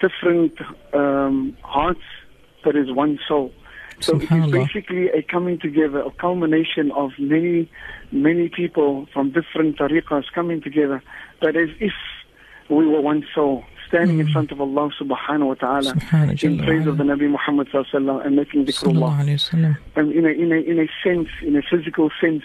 different 0.00 0.52
um, 0.92 1.56
hearts, 1.62 2.00
but 2.62 2.76
as 2.76 2.90
one 2.90 3.18
soul. 3.26 3.52
So 4.00 4.16
it 4.16 4.30
is 4.30 4.50
basically 4.50 5.08
a 5.08 5.22
coming 5.22 5.58
together, 5.58 6.00
a 6.00 6.10
culmination 6.10 6.90
of 6.92 7.10
many, 7.18 7.70
many 8.10 8.48
people 8.48 9.06
from 9.12 9.30
different 9.30 9.78
tariqas 9.78 10.24
coming 10.34 10.60
together, 10.62 11.02
but 11.40 11.56
as 11.56 11.68
if 11.80 11.92
we 12.68 12.86
were 12.86 13.00
one 13.00 13.26
soul, 13.34 13.64
standing 13.88 14.20
in 14.20 14.28
front 14.30 14.52
of 14.52 14.60
Allah 14.60 14.90
subhanahu 15.00 15.48
wa 15.48 15.54
ta'ala 15.54 15.92
in 16.42 16.58
praise 16.58 16.86
of 16.86 16.98
the. 16.98 17.04
Nabi 17.04 17.28
Muhammad 17.28 17.68
sallallahu 17.68 17.92
alaihi 17.92 18.06
wasallam 18.06 18.26
and 18.26 18.36
making 18.36 18.64
dhikrullah. 18.66 19.76
And 19.96 20.12
in 20.12 20.24
a, 20.24 20.28
in, 20.28 20.52
a, 20.52 20.56
in 20.56 20.78
a 20.78 20.88
sense, 21.02 21.28
in 21.42 21.56
a 21.56 21.62
physical 21.62 22.10
sense, 22.20 22.44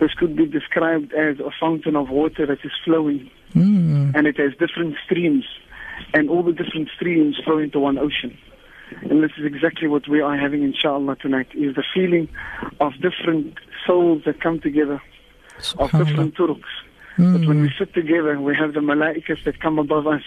this 0.00 0.12
could 0.14 0.34
be 0.34 0.46
described 0.46 1.12
as 1.12 1.38
a 1.40 1.50
fountain 1.60 1.94
of 1.96 2.08
water 2.08 2.46
that 2.46 2.64
is 2.64 2.72
flowing 2.84 3.30
Mm. 3.54 4.14
and 4.14 4.26
it 4.26 4.36
has 4.36 4.52
different 4.58 4.94
streams, 5.04 5.44
and 6.14 6.30
all 6.30 6.42
the 6.42 6.52
different 6.52 6.88
streams 6.94 7.36
flow 7.44 7.58
into 7.58 7.80
one 7.80 7.98
ocean. 7.98 8.36
And 9.02 9.22
this 9.22 9.32
is 9.38 9.44
exactly 9.44 9.88
what 9.88 10.08
we 10.08 10.20
are 10.20 10.36
having, 10.36 10.62
inshallah, 10.62 11.16
tonight, 11.16 11.48
is 11.54 11.74
the 11.74 11.84
feeling 11.94 12.28
of 12.80 12.92
different 13.00 13.54
souls 13.86 14.22
that 14.26 14.40
come 14.40 14.60
together, 14.60 15.00
of 15.78 15.90
different 15.92 16.34
turuqs. 16.36 16.74
But 17.18 17.46
when 17.46 17.58
Mm. 17.58 17.62
we 17.62 17.72
sit 17.78 17.92
together, 17.92 18.40
we 18.40 18.56
have 18.56 18.72
the 18.72 18.80
malaikas 18.80 19.44
that 19.44 19.60
come 19.60 19.78
above 19.78 20.06
us 20.06 20.22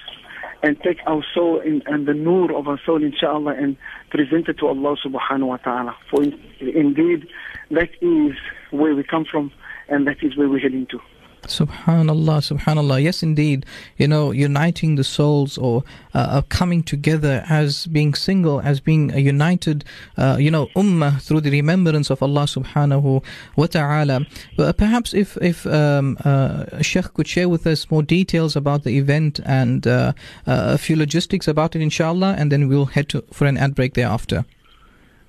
and 0.62 0.80
take 0.82 1.00
our 1.08 1.24
soul 1.34 1.60
in, 1.60 1.82
and 1.88 2.06
the 2.06 2.14
nur 2.14 2.54
of 2.54 2.68
our 2.68 2.80
soul, 2.86 3.04
inshallah, 3.04 3.54
and 3.54 3.76
present 4.10 4.48
it 4.48 4.58
to 4.60 4.68
Allah 4.68 4.96
subhanahu 5.04 5.48
wa 5.48 5.58
ta'ala. 5.58 5.96
For 6.10 6.24
in, 6.24 6.40
indeed, 6.60 7.28
that 7.72 7.90
is 8.02 8.36
where 8.72 8.96
we 8.96 9.04
come 9.04 9.26
from, 9.26 9.52
and 9.90 10.08
that 10.08 10.24
is 10.24 10.38
where 10.38 10.48
we're 10.48 10.60
heading 10.60 10.86
to. 10.88 11.00
Subhanallah, 11.48 12.40
subhanallah. 12.42 13.04
Yes, 13.04 13.22
indeed. 13.22 13.66
You 13.98 14.08
know, 14.08 14.32
uniting 14.32 14.96
the 14.96 15.04
souls 15.04 15.58
or 15.58 15.84
uh, 16.14 16.18
uh, 16.18 16.42
coming 16.50 16.84
together 16.84 17.44
as 17.50 17.86
being 17.88 18.14
single, 18.14 18.62
as 18.62 18.80
being 18.80 19.12
a 19.12 19.20
united, 19.20 19.84
uh, 20.18 20.38
you 20.40 20.50
know, 20.50 20.68
ummah 20.76 21.22
through 21.22 21.42
the 21.42 21.52
remembrance 21.52 22.10
of 22.10 22.24
Allah 22.24 22.44
subhanahu 22.44 23.24
wa 23.56 23.66
ta'ala. 23.68 24.26
But 24.58 24.78
perhaps 24.78 25.14
if, 25.14 25.38
if 25.42 25.68
um, 25.68 26.18
uh, 26.24 26.82
Sheikh 26.82 27.14
could 27.14 27.28
share 27.28 27.50
with 27.50 27.68
us 27.68 27.90
more 27.92 28.04
details 28.04 28.56
about 28.56 28.84
the 28.84 28.98
event 28.98 29.40
and 29.46 29.86
uh, 29.86 30.14
uh, 30.48 30.74
a 30.74 30.78
few 30.78 30.96
logistics 30.96 31.48
about 31.48 31.76
it, 31.76 31.82
inshallah, 31.82 32.36
and 32.38 32.52
then 32.52 32.68
we'll 32.68 32.86
head 32.86 33.10
to, 33.10 33.24
for 33.32 33.46
an 33.46 33.58
ad 33.58 33.76
break 33.76 33.94
thereafter. 33.94 34.46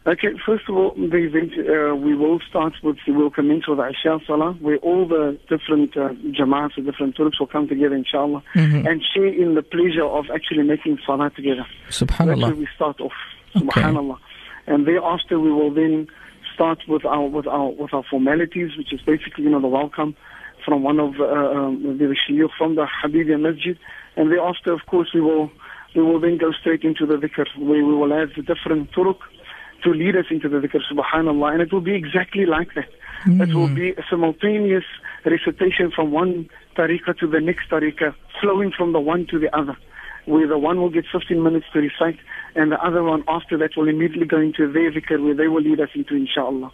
Okay, 0.07 0.29
first 0.45 0.69
of 0.69 0.77
all, 0.77 0.93
the 0.97 1.17
event, 1.17 1.53
uh, 1.59 1.95
we 1.97 2.15
will 2.15 2.39
start 2.51 2.75
with, 2.83 2.99
we'll 3.09 3.31
commence 3.31 3.67
with 3.67 3.79
the 3.79 3.89
Isha 3.89 4.21
Salah, 4.27 4.53
where 4.61 4.77
all 4.79 5.09
the 5.09 5.39
different 5.49 5.97
uh, 5.97 6.11
Jamaats, 6.39 6.75
the 6.77 6.83
different 6.83 7.17
turuq 7.17 7.33
will 7.41 7.47
come 7.47 7.67
together, 7.69 7.95
inshallah, 7.97 8.43
Mhm. 8.55 8.87
and 8.87 9.03
share 9.15 9.29
in 9.29 9.55
the 9.55 9.63
pleasure 9.63 10.05
of 10.05 10.27
actually 10.31 10.63
making 10.63 10.99
Salah 11.07 11.31
together. 11.31 11.65
That's 11.87 12.03
Subhanallah. 12.03 12.55
we 12.55 12.67
start 12.77 13.01
off, 13.01 13.15
Okay. 13.57 13.65
subhanallah. 13.81 14.19
And 14.67 14.87
thereafter 14.87 15.41
we 15.41 15.51
will 15.51 15.71
then 15.71 16.07
start 16.55 16.81
with 16.87 17.07
our, 17.07 17.27
with 17.27 17.47
our, 17.47 17.71
with 17.71 17.95
our 17.95 18.05
formalities, 18.11 18.77
which 18.77 18.93
is 18.93 19.01
basically, 19.01 19.45
you 19.45 19.51
know, 19.51 19.61
the 19.61 19.69
welcome 19.69 20.15
from 20.67 20.83
one 20.83 21.01
of 21.01 21.19
uh, 21.19 21.25
um, 21.25 21.97
the 21.97 22.15
shuyukh 22.29 22.51
from 22.59 22.75
the 22.75 22.87
Habibia 23.03 23.41
Masjid. 23.41 23.79
And 24.17 24.31
thereafter, 24.31 24.73
of 24.75 24.85
course, 24.85 25.09
we 25.15 25.23
will, 25.23 25.51
we 25.97 26.03
will 26.03 26.21
then 26.21 26.37
go 26.37 26.53
straight 26.53 26.83
into 26.85 27.07
the 27.07 27.17
dhikr, 27.17 27.47
where 27.57 27.83
we 27.85 27.95
will 27.95 28.13
have 28.13 28.31
the 28.37 28.43
different 28.43 28.93
turuq 28.93 29.17
to 29.85 29.91
lead 29.91 30.17
us 30.17 30.27
into 30.31 30.49
the 30.49 30.59
dhikr, 30.59 30.81
subhanallah. 30.91 31.53
And 31.53 31.63
it 31.63 31.73
will 31.73 31.81
be 31.81 31.95
exactly 31.95 32.47
like 32.47 32.75
that. 32.75 32.89
It 33.27 33.55
will 33.55 33.69
hmm. 33.69 33.75
be 33.75 33.91
a 33.93 34.05
simultaneous 34.11 34.85
recitation 35.25 35.91
from 35.95 36.11
one 36.11 36.49
tariqah 36.77 37.19
to 37.19 37.27
the 37.27 37.41
next 37.41 37.71
tariqah, 37.71 38.15
flowing 38.41 38.73
from 38.77 38.93
the 38.93 39.01
one 39.01 39.27
to 39.31 39.39
the 39.39 39.55
other. 39.57 39.77
Where 40.27 40.47
the 40.49 40.57
one 40.57 40.81
will 40.81 40.89
get 40.89 41.05
15 41.13 41.43
minutes 41.43 41.67
to 41.75 41.81
recite, 41.81 42.19
and 42.55 42.73
the 42.73 42.83
other 42.83 43.03
one 43.03 43.25
after 43.29 43.59
that 43.59 43.77
will 43.77 43.89
immediately 43.89 44.25
go 44.27 44.41
into 44.41 44.73
their 44.73 44.91
dhikr, 44.91 45.23
where 45.23 45.35
they 45.35 45.49
will 45.49 45.61
lead 45.61 45.81
us 45.81 45.91
into 45.95 46.15
inshallah. 46.15 46.73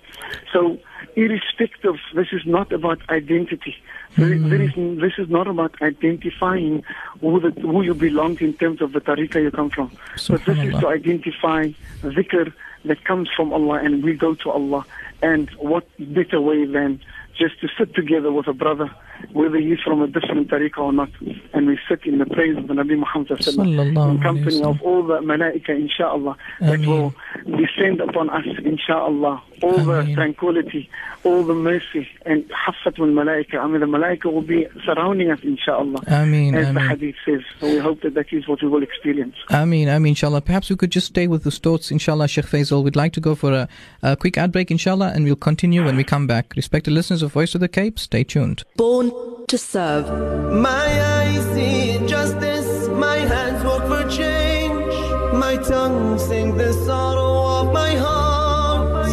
So, 0.52 0.78
irrespective, 1.16 1.96
this 2.14 2.28
is 2.30 2.42
not 2.46 2.72
about 2.72 2.98
identity. 3.10 3.74
There- 4.16 4.36
hmm. 4.36 4.50
there 4.50 4.62
is, 4.62 4.72
this 5.00 5.14
is 5.18 5.28
not 5.28 5.48
about 5.48 5.80
identifying 5.82 6.84
who, 7.20 7.40
the, 7.40 7.50
who 7.60 7.82
you 7.82 7.94
belong 7.94 8.38
in 8.40 8.54
terms 8.54 8.80
of 8.80 8.92
the 8.92 9.00
tariqah 9.00 9.42
you 9.42 9.50
come 9.50 9.70
from. 9.70 9.90
But 10.28 10.44
this 10.44 10.58
is 10.58 10.74
to 10.80 10.88
identify 10.88 11.70
dhikr 12.02 12.52
that 12.84 13.04
comes 13.04 13.28
from 13.36 13.52
Allah 13.52 13.80
and 13.82 14.02
we 14.02 14.14
go 14.14 14.34
to 14.34 14.50
Allah. 14.50 14.84
And 15.22 15.50
what 15.58 15.86
better 15.98 16.40
way 16.40 16.64
than 16.64 17.00
just 17.40 17.60
to 17.60 17.68
sit 17.78 17.94
together 17.94 18.30
with 18.30 18.46
a 18.48 18.52
brother, 18.52 18.90
whether 19.32 19.56
he's 19.56 19.80
from 19.80 20.02
a 20.02 20.06
different 20.06 20.48
tariqah 20.48 20.78
or 20.78 20.92
not, 20.92 21.08
and 21.54 21.66
we 21.66 21.78
sit 21.88 22.04
in 22.04 22.18
the 22.18 22.26
praise 22.26 22.56
of 22.56 22.68
the 22.68 22.74
Nabi 22.74 22.98
Muhammad 22.98 23.30
in 23.30 24.20
company 24.22 24.62
of 24.62 24.82
all 24.82 25.02
the 25.02 25.20
malaika, 25.20 25.70
inshallah, 25.70 26.36
that 26.60 26.80
will 26.80 27.14
descend 27.44 28.00
upon 28.00 28.30
us, 28.30 28.46
inshallah. 28.64 29.42
All 29.62 29.78
the 29.78 30.10
tranquility, 30.14 30.88
all 31.22 31.42
the 31.42 31.54
mercy, 31.54 32.08
and 32.24 32.44
haffatul 32.50 33.12
malaika. 33.12 33.58
I 33.58 33.66
mean, 33.66 33.80
the 33.80 33.86
malaika 33.86 34.32
will 34.32 34.40
be 34.40 34.66
surrounding 34.84 35.30
us, 35.30 35.40
inshallah, 35.42 36.02
Ameen, 36.06 36.54
as 36.54 36.72
the 36.72 36.80
hadith 36.80 37.16
says. 37.26 37.42
So 37.60 37.66
we 37.66 37.78
hope 37.78 38.00
that 38.02 38.14
that 38.14 38.32
is 38.32 38.48
what 38.48 38.62
we 38.62 38.68
will 38.68 38.82
experience. 38.82 39.36
Ameen, 39.50 39.88
Ameen, 39.88 40.12
inshallah. 40.12 40.40
Perhaps 40.40 40.70
we 40.70 40.76
could 40.76 40.90
just 40.90 41.08
stay 41.08 41.26
with 41.26 41.44
the 41.44 41.50
thoughts, 41.50 41.90
inshallah, 41.90 42.28
Sheikh 42.28 42.46
Faizel. 42.46 42.82
We'd 42.82 42.96
like 42.96 43.12
to 43.14 43.20
go 43.20 43.34
for 43.34 43.52
a, 43.52 43.68
a 44.02 44.16
quick 44.16 44.38
ad 44.38 44.50
break, 44.50 44.70
inshallah, 44.70 45.12
and 45.14 45.24
we'll 45.24 45.36
continue 45.36 45.84
when 45.84 45.96
we 45.96 46.04
come 46.04 46.26
back. 46.26 46.54
Respected 46.56 46.92
listeners 46.92 47.22
of 47.22 47.32
Voice 47.32 47.54
of 47.54 47.60
the 47.60 47.68
Cape, 47.68 47.98
stay 47.98 48.24
tuned. 48.24 48.64
Born 48.76 49.12
to 49.48 49.58
serve. 49.58 50.06
My 50.54 50.70
eyes 50.70 51.44
see 51.52 52.06
justice, 52.06 52.88
my 52.88 53.16
hands 53.16 53.62
work 53.64 53.86
for 53.86 54.08
change, 54.08 54.94
my 55.34 55.56
tongue 55.56 56.18
sing 56.18 56.56
the 56.56 56.72
sorrow 56.72 57.19
of 57.60 57.72
my 57.72 57.92
heart. 58.04 59.06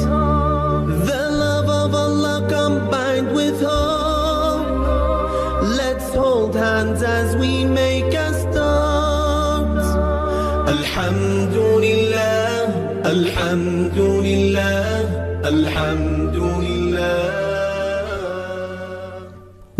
The 1.11 1.23
love 1.43 1.69
of 1.83 1.91
Allah 2.05 2.37
combined 2.57 3.29
with 3.39 3.57
hope. 3.61 4.67
Let's 5.81 6.07
hold 6.15 6.53
hands 6.55 7.01
as 7.03 7.35
we 7.41 7.65
make 7.65 8.13
a 8.27 8.29
start. 8.43 9.85
Alhamdulillah, 10.75 12.45
Alhamdulillah, 13.13 14.81
Alhamdulillah. 15.51 17.46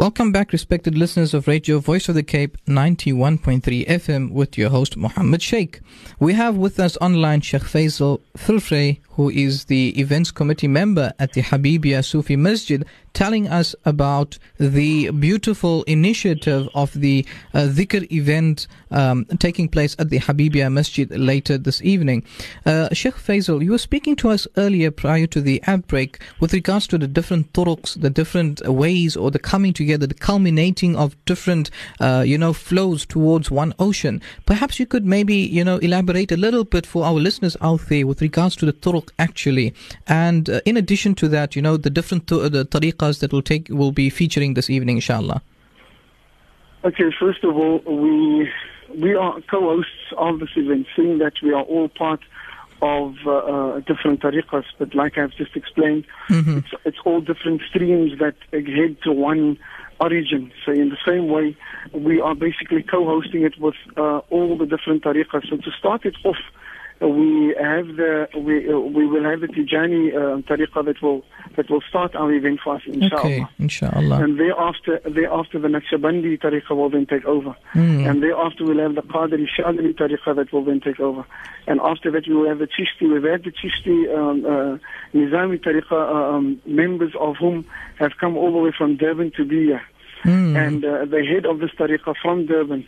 Welcome 0.07 0.31
back, 0.31 0.53
respected 0.53 0.97
listeners 0.97 1.33
of 1.33 1.49
Radio 1.49 1.79
Voice 1.79 2.07
of 2.07 2.15
the 2.15 2.23
Cape 2.23 2.57
91.3 2.65 3.85
FM 3.85 4.31
with 4.31 4.57
your 4.57 4.69
host 4.69 4.95
Mohammed 4.95 5.41
Sheikh. 5.41 5.81
We 6.17 6.33
have 6.33 6.55
with 6.55 6.79
us 6.79 6.95
online 7.01 7.41
Sheikh 7.41 7.63
Faizel 7.63 8.21
Firfrey, 8.37 9.01
who 9.09 9.29
is 9.29 9.65
the 9.65 9.89
events 9.99 10.31
committee 10.31 10.69
member 10.69 11.11
at 11.19 11.33
the 11.33 11.41
Habibia 11.41 12.05
Sufi 12.05 12.37
Masjid, 12.37 12.85
telling 13.17 13.47
us 13.47 13.73
about 13.83 14.37
the 14.59 15.09
beautiful 15.09 15.81
initiative 15.85 16.69
of 16.75 16.93
the 16.93 17.25
uh, 17.55 17.61
dhikr 17.61 18.05
event 18.11 18.67
um, 18.91 19.25
taking 19.39 19.67
place 19.67 19.95
at 19.97 20.11
the 20.11 20.19
Habibia 20.19 20.71
Masjid 20.71 21.09
later 21.09 21.57
this 21.57 21.81
evening. 21.81 22.23
Uh, 22.63 22.89
Sheikh 22.93 23.15
Faizel, 23.15 23.63
you 23.63 23.71
were 23.71 23.79
speaking 23.79 24.15
to 24.17 24.29
us 24.29 24.47
earlier 24.55 24.91
prior 24.91 25.25
to 25.27 25.41
the 25.41 25.63
ad 25.65 25.87
break 25.87 26.19
with 26.39 26.53
regards 26.53 26.85
to 26.87 26.99
the 26.99 27.07
different 27.07 27.51
turuqs, 27.53 27.99
the 27.99 28.11
different 28.11 28.61
ways 28.67 29.17
or 29.17 29.31
the 29.31 29.39
coming 29.39 29.73
together, 29.73 30.05
the 30.05 30.13
culminating 30.13 30.95
of 30.95 31.15
different, 31.25 31.71
uh, 31.99 32.23
you 32.23 32.37
know, 32.37 32.53
flows 32.53 33.03
towards 33.03 33.49
one 33.49 33.73
ocean. 33.79 34.21
Perhaps 34.45 34.79
you 34.79 34.85
could 34.85 35.07
maybe, 35.07 35.35
you 35.35 35.63
know, 35.63 35.77
elaborate 35.77 36.31
a 36.31 36.37
little 36.37 36.63
bit 36.63 36.85
for 36.85 37.03
our 37.03 37.13
listeners 37.13 37.57
out 37.61 37.81
there 37.89 38.05
with 38.05 38.21
regards 38.21 38.55
to 38.57 38.67
the 38.67 38.73
turuq 38.73 39.09
actually. 39.17 39.73
And 40.05 40.47
uh, 40.51 40.61
in 40.65 40.77
addition 40.77 41.15
to 41.15 41.27
that, 41.29 41.55
you 41.55 41.63
know, 41.63 41.77
the 41.77 41.89
different 41.89 42.27
tu- 42.27 42.47
the 42.47 42.63
that 43.19 43.31
will 43.33 43.41
take 43.41 43.67
will 43.69 43.91
be 43.91 44.09
featuring 44.09 44.53
this 44.53 44.69
evening, 44.69 44.97
inshallah. 44.97 45.41
Okay, 46.83 47.09
first 47.19 47.43
of 47.43 47.55
all, 47.55 47.79
we 48.03 48.49
we 49.03 49.15
are 49.15 49.33
co-hosts 49.49 50.13
of 50.17 50.39
this 50.39 50.49
event, 50.55 50.87
seeing 50.95 51.17
that 51.17 51.33
we 51.43 51.51
are 51.53 51.63
all 51.63 51.89
part 51.89 52.21
of 52.81 53.15
uh, 53.25 53.31
uh, 53.31 53.79
different 53.81 54.21
tariqas, 54.21 54.63
but 54.77 54.93
like 54.93 55.17
I've 55.17 55.35
just 55.35 55.55
explained, 55.55 56.05
Mhm. 56.29 56.57
it's, 56.59 56.73
it's 56.85 56.97
all 57.05 57.21
different 57.21 57.61
streams 57.69 58.19
that 58.19 58.35
head 58.51 58.93
to 59.05 59.11
one 59.11 59.57
origin. 59.99 60.51
So 60.63 60.71
in 60.71 60.89
the 60.89 60.97
same 61.05 61.27
way, 61.27 61.55
we 61.91 62.21
are 62.21 62.35
basically 62.35 62.83
co-hosting 62.83 63.41
it 63.43 63.57
with 63.59 63.75
uh, 63.97 64.19
all 64.29 64.57
the 64.57 64.67
different 64.67 65.03
tariqas. 65.03 65.49
So 65.49 65.57
to 65.57 65.71
start 65.71 66.05
it 66.05 66.15
off, 66.23 66.37
we 66.99 67.55
have 67.59 67.87
the 67.95 68.27
we 68.35 68.71
uh, 68.71 68.77
we 68.79 69.05
will 69.05 69.23
have 69.23 69.41
the 69.41 69.47
Tijani 69.47 70.15
uh, 70.15 70.41
tariqa 70.41 70.83
that 70.85 71.01
will 71.01 71.23
that 71.55 71.69
will 71.69 71.81
start 71.81 72.15
our 72.15 72.31
event 72.31 72.59
for 72.63 72.75
us, 72.75 72.81
inshallah. 72.87 73.19
Okay, 73.19 73.45
inshallah. 73.59 74.23
And 74.23 74.39
thereafter, 74.39 74.99
thereafter 75.05 75.59
the 75.59 75.67
Naqshbandi 75.67 76.39
tariqa 76.39 76.71
will 76.71 76.89
then 76.89 77.05
take 77.05 77.25
over. 77.25 77.55
Mm. 77.75 78.09
And 78.09 78.23
thereafter 78.23 78.63
we'll 78.65 78.79
have 78.79 78.95
the 78.95 79.03
Qadri 79.03 79.47
Shadri 79.47 79.93
tariqa 79.93 80.35
that 80.35 80.51
will 80.51 80.63
then 80.63 80.79
take 80.79 80.99
over. 80.99 81.23
And 81.67 81.79
after 81.81 82.09
that 82.11 82.27
we 82.27 82.33
will 82.33 82.47
have 82.47 82.59
the 82.59 82.67
Chishti. 82.67 83.11
We've 83.11 83.23
had 83.23 83.43
the 83.43 83.51
Chishti 83.51 84.17
um, 84.17 84.45
uh, 84.45 84.77
Nizami 85.13 85.61
tariqa 85.61 85.91
uh, 85.91 86.35
um, 86.35 86.59
members 86.65 87.13
of 87.19 87.35
whom 87.37 87.65
have 87.99 88.13
come 88.19 88.37
all 88.37 88.51
the 88.51 88.59
way 88.59 88.71
from 88.75 88.97
Durban 88.97 89.31
to 89.37 89.45
be 89.45 89.65
here. 89.65 89.83
Mm. 90.23 90.67
And 90.67 90.85
uh, 90.85 91.05
the 91.05 91.23
head 91.23 91.45
of 91.45 91.59
this 91.59 91.71
tariqa 91.71 92.15
from 92.21 92.47
Durban 92.47 92.87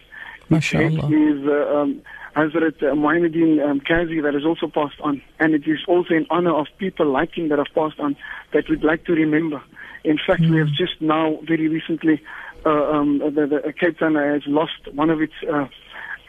its 0.52 0.72
head 0.72 0.94
is 0.94 1.46
uh, 1.46 1.76
um, 1.76 2.02
Hazrat 2.36 2.82
uh, 2.84 2.96
Muhammadin 2.96 3.60
um, 3.60 3.80
Kazi 3.80 4.22
that 4.22 4.34
has 4.34 4.46
also 4.46 4.68
passed 4.68 5.00
on. 5.02 5.22
And 5.40 5.54
it 5.54 5.68
is 5.68 5.80
also 5.88 6.14
in 6.14 6.26
honor 6.30 6.56
of 6.56 6.68
people 6.78 7.06
like 7.12 7.38
him 7.38 7.50
that 7.50 7.58
have 7.58 7.74
passed 7.76 8.00
on 8.00 8.16
that 8.54 8.70
we'd 8.70 8.84
like 8.84 9.06
to 9.06 9.14
remember. 9.14 9.62
In 10.04 10.18
fact, 10.26 10.42
we 10.42 10.58
have 10.58 10.70
just 10.70 11.02
now, 11.02 11.40
very 11.46 11.68
recently, 11.68 12.22
uh, 12.66 12.70
um, 12.70 13.20
the, 13.20 13.48
the 13.64 13.74
Cape 13.74 14.00
Town 14.00 14.16
has 14.16 14.44
lost 14.48 14.94
one 14.94 15.10
of 15.10 15.22
its 15.22 15.34
uh, 15.52 15.68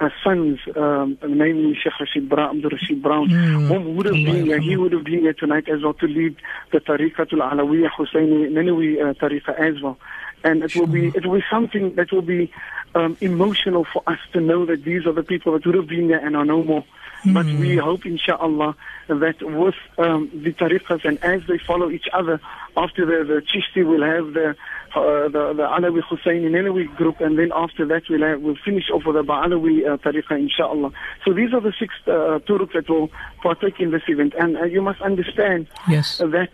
uh, 0.00 0.08
sons, 0.24 0.58
um, 0.76 1.18
namely 1.28 1.74
Sheikh 1.80 1.92
Rashid 2.00 2.28
Brown, 2.28 2.56
Abdul 2.56 2.70
Rashid 2.70 3.02
Brown, 3.02 3.28
Mm. 3.28 3.68
whom 3.68 3.96
would 3.96 4.06
have 4.06 4.14
been 4.14 4.46
here. 4.46 4.58
He 4.58 4.76
would 4.76 4.92
have 4.92 5.04
been 5.04 5.20
here 5.20 5.34
tonight 5.34 5.68
as 5.68 5.82
well 5.82 5.92
to 5.94 6.06
lead 6.06 6.36
the 6.72 6.80
Tariqatul 6.80 7.42
Alawiyya 7.42 7.90
Husseini 7.96 8.48
Nanawi 8.50 9.00
uh, 9.00 9.12
Tariqa 9.14 9.50
as 9.58 9.80
well. 9.82 9.98
And 10.44 10.62
it 10.62 10.74
will 10.76 10.86
be 10.86 11.08
it 11.08 11.26
will 11.26 11.38
be 11.38 11.44
something 11.50 11.94
that 11.96 12.12
will 12.12 12.22
be 12.22 12.50
um, 12.94 13.16
emotional 13.20 13.84
for 13.92 14.02
us 14.06 14.18
to 14.32 14.40
know 14.40 14.66
that 14.66 14.84
these 14.84 15.06
are 15.06 15.12
the 15.12 15.22
people 15.22 15.52
that 15.52 15.66
would 15.66 15.74
have 15.74 15.86
been 15.88 16.08
there 16.08 16.24
and 16.24 16.36
are 16.36 16.44
no 16.44 16.62
more. 16.64 16.84
But 17.22 17.44
we 17.44 17.76
hope, 17.76 18.06
inshallah, 18.06 18.74
that 19.08 19.42
with 19.42 19.74
um, 19.98 20.30
the 20.32 20.54
tariqas 20.54 21.04
and 21.04 21.22
as 21.22 21.42
they 21.46 21.58
follow 21.58 21.90
each 21.90 22.08
other, 22.14 22.40
after 22.78 23.04
the, 23.04 23.24
the 23.34 23.42
Chishti 23.42 23.84
will 23.84 24.02
have 24.02 24.32
the 24.32 24.56
uh, 24.96 25.28
the, 25.28 25.52
the 25.54 25.62
Alawi 25.64 26.00
Husseini 26.02 26.48
Nanawi 26.50 26.96
group, 26.96 27.20
and 27.20 27.38
then 27.38 27.52
after 27.54 27.84
that 27.86 28.04
we'll, 28.08 28.22
have, 28.22 28.40
we'll 28.40 28.56
finish 28.64 28.88
off 28.90 29.04
with 29.04 29.16
the 29.16 29.22
Ba'alawi 29.22 29.86
uh, 29.86 29.98
tariqa, 29.98 30.38
inshallah. 30.38 30.92
So 31.24 31.34
these 31.34 31.52
are 31.52 31.60
the 31.60 31.74
six 31.78 31.94
uh, 32.06 32.40
turuq 32.48 32.72
that 32.72 32.88
will 32.88 33.10
partake 33.42 33.78
in 33.80 33.90
this 33.90 34.02
event. 34.08 34.32
And 34.38 34.56
uh, 34.56 34.64
you 34.64 34.80
must 34.80 35.02
understand 35.02 35.68
Yes. 35.88 36.18
that 36.18 36.48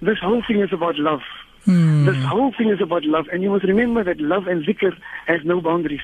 this 0.00 0.18
whole 0.20 0.42
thing 0.46 0.60
is 0.60 0.72
about 0.72 0.96
love. 0.98 1.22
Mm. 1.66 2.06
This 2.06 2.24
whole 2.24 2.52
thing 2.58 2.70
is 2.70 2.80
about 2.80 3.04
love, 3.04 3.26
and 3.32 3.42
you 3.42 3.50
must 3.50 3.64
remember 3.64 4.02
that 4.02 4.20
love 4.20 4.48
and 4.48 4.64
zikr 4.66 4.92
has 5.26 5.40
no 5.44 5.60
boundaries. 5.60 6.00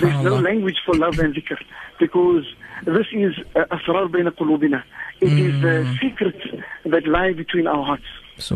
There's 0.00 0.24
no 0.24 0.36
language 0.36 0.76
for 0.86 0.94
love 0.94 1.18
and 1.18 1.34
zikr 1.34 1.58
because 1.98 2.44
this 2.84 3.06
is 3.12 3.34
uh, 3.56 3.64
asrar 3.76 4.08
bayna 4.08 4.30
qulubina. 4.30 4.84
It 5.20 5.32
is 5.32 5.60
the 5.60 5.98
secrets 6.00 6.38
that 6.84 7.06
lie 7.06 7.32
between 7.32 7.66
our 7.66 7.84
hearts, 7.84 8.04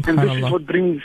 and 0.07 0.19
this 0.19 0.37
is 0.37 0.51
what 0.51 0.65
brings 0.65 1.03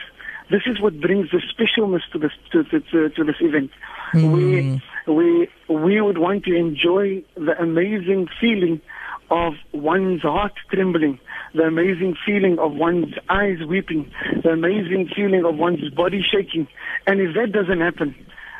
this 0.51 0.61
is 0.65 0.79
what 0.79 0.99
brings 0.99 1.29
the 1.31 1.41
specialness 1.53 2.01
to 2.11 2.19
this 2.19 2.31
to, 2.51 2.63
to, 2.65 2.79
to, 2.79 3.09
to 3.09 3.23
this 3.23 3.35
event. 3.41 3.71
We 4.13 4.81
we 5.07 5.49
we 5.67 6.01
would 6.01 6.17
want 6.17 6.43
to 6.45 6.55
enjoy 6.55 7.23
the 7.35 7.59
amazing 7.59 8.27
feeling 8.39 8.81
of 9.30 9.54
one's 9.72 10.22
heart 10.22 10.52
trembling, 10.70 11.18
the 11.54 11.62
amazing 11.62 12.16
feeling 12.24 12.58
of 12.58 12.74
one's 12.74 13.14
eyes 13.28 13.58
weeping, 13.66 14.10
the 14.42 14.50
amazing 14.50 15.08
feeling 15.14 15.44
of 15.44 15.56
one's 15.56 15.88
body 15.90 16.22
shaking. 16.22 16.68
And 17.06 17.20
if 17.20 17.34
that 17.34 17.52
doesn't 17.52 17.80
happen, 17.80 18.14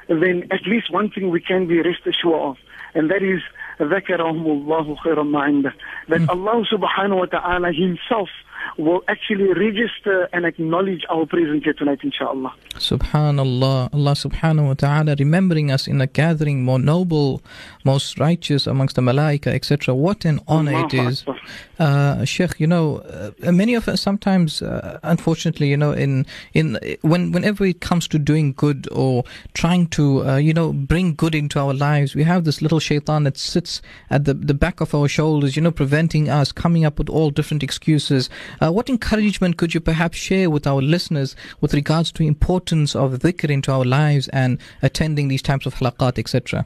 then 0.09 0.49
at 0.51 0.67
least 0.67 0.93
one 0.93 1.11
thing 1.11 1.31
we 1.31 1.41
can 1.41 1.67
be 1.67 1.79
rest 1.81 2.07
assured 2.07 2.41
of, 2.41 2.57
and 2.95 3.11
that 3.11 3.23
is 3.23 3.41
ذكرهم 3.81 4.47
الله 4.47 4.97
خيرا 4.97 5.23
ما 5.23 5.41
عنده. 5.41 5.73
That 6.09 6.29
Allah 6.29 6.65
subhanahu 6.71 7.19
wa 7.19 7.27
ta'ala 7.27 7.73
himself 7.73 8.29
will 8.78 9.04
actually 9.08 9.54
register 9.54 10.30
and 10.34 10.46
acknowledge 10.46 11.06
our 11.10 11.26
presence 11.26 11.64
here 11.64 11.74
tonight, 11.74 12.00
inshallah. 12.04 12.54
Subhanallah, 12.76 13.94
Allah 13.94 14.12
subhanahu 14.12 14.68
wa 14.68 14.74
ta'ala 14.74 15.16
remembering 15.18 15.72
us 15.72 15.88
in 15.88 16.02
a 16.02 16.08
gathering 16.08 16.64
more 16.64 16.80
noble, 16.80 17.42
most 17.84 18.20
righteous 18.20 18.68
amongst 18.68 18.96
the 18.96 19.02
malaika, 19.02 19.48
etc. 19.48 19.94
What 19.94 20.26
an 20.26 20.40
honor 20.48 20.86
it 20.86 20.94
Allahu 20.94 21.36
Uh, 21.80 22.26
Sheikh, 22.26 22.60
you 22.60 22.68
know, 22.68 22.98
uh, 23.44 23.52
many 23.52 23.74
of 23.74 23.88
us 23.88 24.02
sometimes, 24.02 24.62
uh, 24.62 25.00
unfortunately, 25.04 25.70
you 25.70 25.78
know, 25.78 25.94
in 25.94 26.26
in 26.54 26.78
when 27.02 27.32
whenever 27.32 27.66
it 27.66 27.80
comes 27.80 28.08
to 28.10 28.20
doing 28.20 28.54
good 28.54 28.88
or 28.92 29.24
trying 29.54 29.88
to, 29.88 30.28
uh, 30.28 30.36
you 30.36 30.54
know, 30.54 30.74
bring 30.74 31.16
good 31.16 31.34
into 31.34 31.60
our 31.60 31.74
lives, 31.74 32.16
we 32.16 32.24
have 32.24 32.44
this 32.44 32.62
little 32.62 32.80
shaitan 32.80 33.24
that 33.24 33.38
sits 33.38 33.82
at 34.10 34.26
the 34.26 34.34
the 34.34 34.54
back 34.54 34.82
of 34.82 34.94
our 34.94 35.08
shoulders, 35.08 35.56
you 35.56 35.62
know, 35.62 35.72
preventing 35.72 36.30
us, 36.30 36.52
coming 36.52 36.84
up 36.86 36.98
with 37.00 37.10
all 37.10 37.30
different 37.30 37.64
excuses. 37.64 38.30
Uh, 38.62 38.72
what 38.72 38.90
encouragement 38.90 39.58
could 39.58 39.74
you 39.74 39.80
perhaps 39.80 40.18
share 40.18 40.50
with 40.50 40.68
our 40.68 40.82
listeners 40.82 41.36
with 41.62 41.74
regards 41.74 42.12
to 42.12 42.24
importance 42.24 42.96
of 42.96 43.14
dhikr 43.20 43.50
into 43.50 43.72
our 43.72 43.86
lives 43.86 44.28
and 44.30 44.60
attending 44.82 45.28
these 45.28 45.42
types 45.42 45.66
of 45.66 45.76
halaqat, 45.76 46.20
etc.? 46.20 46.66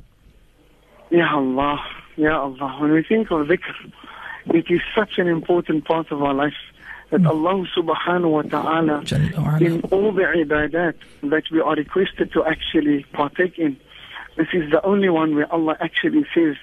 Ya 1.12 1.36
Allah, 1.36 1.80
Ya 2.18 2.42
Allah. 2.42 2.78
When 2.80 2.92
we 2.92 3.04
think 3.04 3.30
of 3.32 3.48
dhikr, 3.48 3.92
it 4.48 4.66
is 4.70 4.82
such 4.96 5.18
an 5.18 5.28
important 5.28 5.86
part 5.86 6.12
of 6.12 6.22
our 6.22 6.34
life 6.34 6.54
that 7.12 7.22
hmm. 7.22 7.28
Allah 7.28 7.66
subhanahu 7.78 8.32
wa 8.32 8.42
ta'ala 8.42 9.04
in 9.62 9.82
all 9.92 10.12
the 10.12 10.24
ibadat 10.24 10.96
that 11.22 11.44
we 11.52 11.62
are 11.62 11.76
requested 11.76 12.34
to 12.34 12.44
actually 12.44 13.06
partake 13.14 13.60
in, 13.60 13.78
this 14.36 14.48
is 14.52 14.72
the 14.72 14.84
only 14.84 15.10
one 15.10 15.36
where 15.36 15.52
Allah 15.54 15.78
actually 15.80 16.26
says 16.34 16.56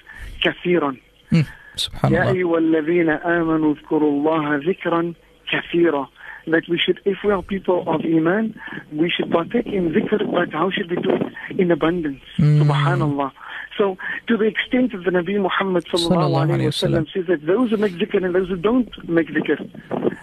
kathiran. 0.43 0.99
Mm. 1.31 1.47
Hmm. 1.70 2.12
يا 2.12 2.24
Subhanallah. 2.24 2.34
أيها 2.34 2.58
الذين 2.58 3.08
آمنوا 3.10 3.74
اذكروا 3.74 4.10
الله 4.12 4.56
ذكرا 4.56 5.12
كثيرا 5.50 6.08
that 6.48 6.62
we 6.68 6.78
should, 6.78 7.00
if 7.04 7.18
we 7.24 7.32
are 7.32 7.42
people 7.42 7.82
of 7.92 8.02
Iman, 8.04 8.58
we 8.92 9.10
should 9.10 9.30
partake 9.32 9.66
in 9.66 9.90
dhikr, 9.90 10.20
but 10.30 10.52
how 10.52 10.70
should 10.70 10.88
we 10.88 10.96
do 10.96 11.10
it? 11.10 11.58
In 11.60 11.72
abundance. 11.72 12.22
Mm. 12.38 12.62
Subhanallah. 12.62 13.32
So, 13.76 13.98
to 14.28 14.36
the 14.36 14.44
extent 14.44 14.92
that 14.92 15.02
the 15.04 15.10
Nabi 15.10 15.40
Muhammad 15.42 15.84
sallallahu 15.86 16.12
Sallallahu 16.12 16.46
alayhi 16.46 16.70
alayhi 16.70 16.84
wa 16.84 16.88
sallam 16.88 17.12
says 17.12 17.26
that 17.26 17.44
those 17.46 17.70
who 17.70 17.76
make 17.78 17.92
dhikr 17.94 18.24
and 18.24 18.32
those 18.34 18.48
who 18.48 18.56
don't 18.56 19.08
make 19.08 19.28
dhikr, 19.28 19.58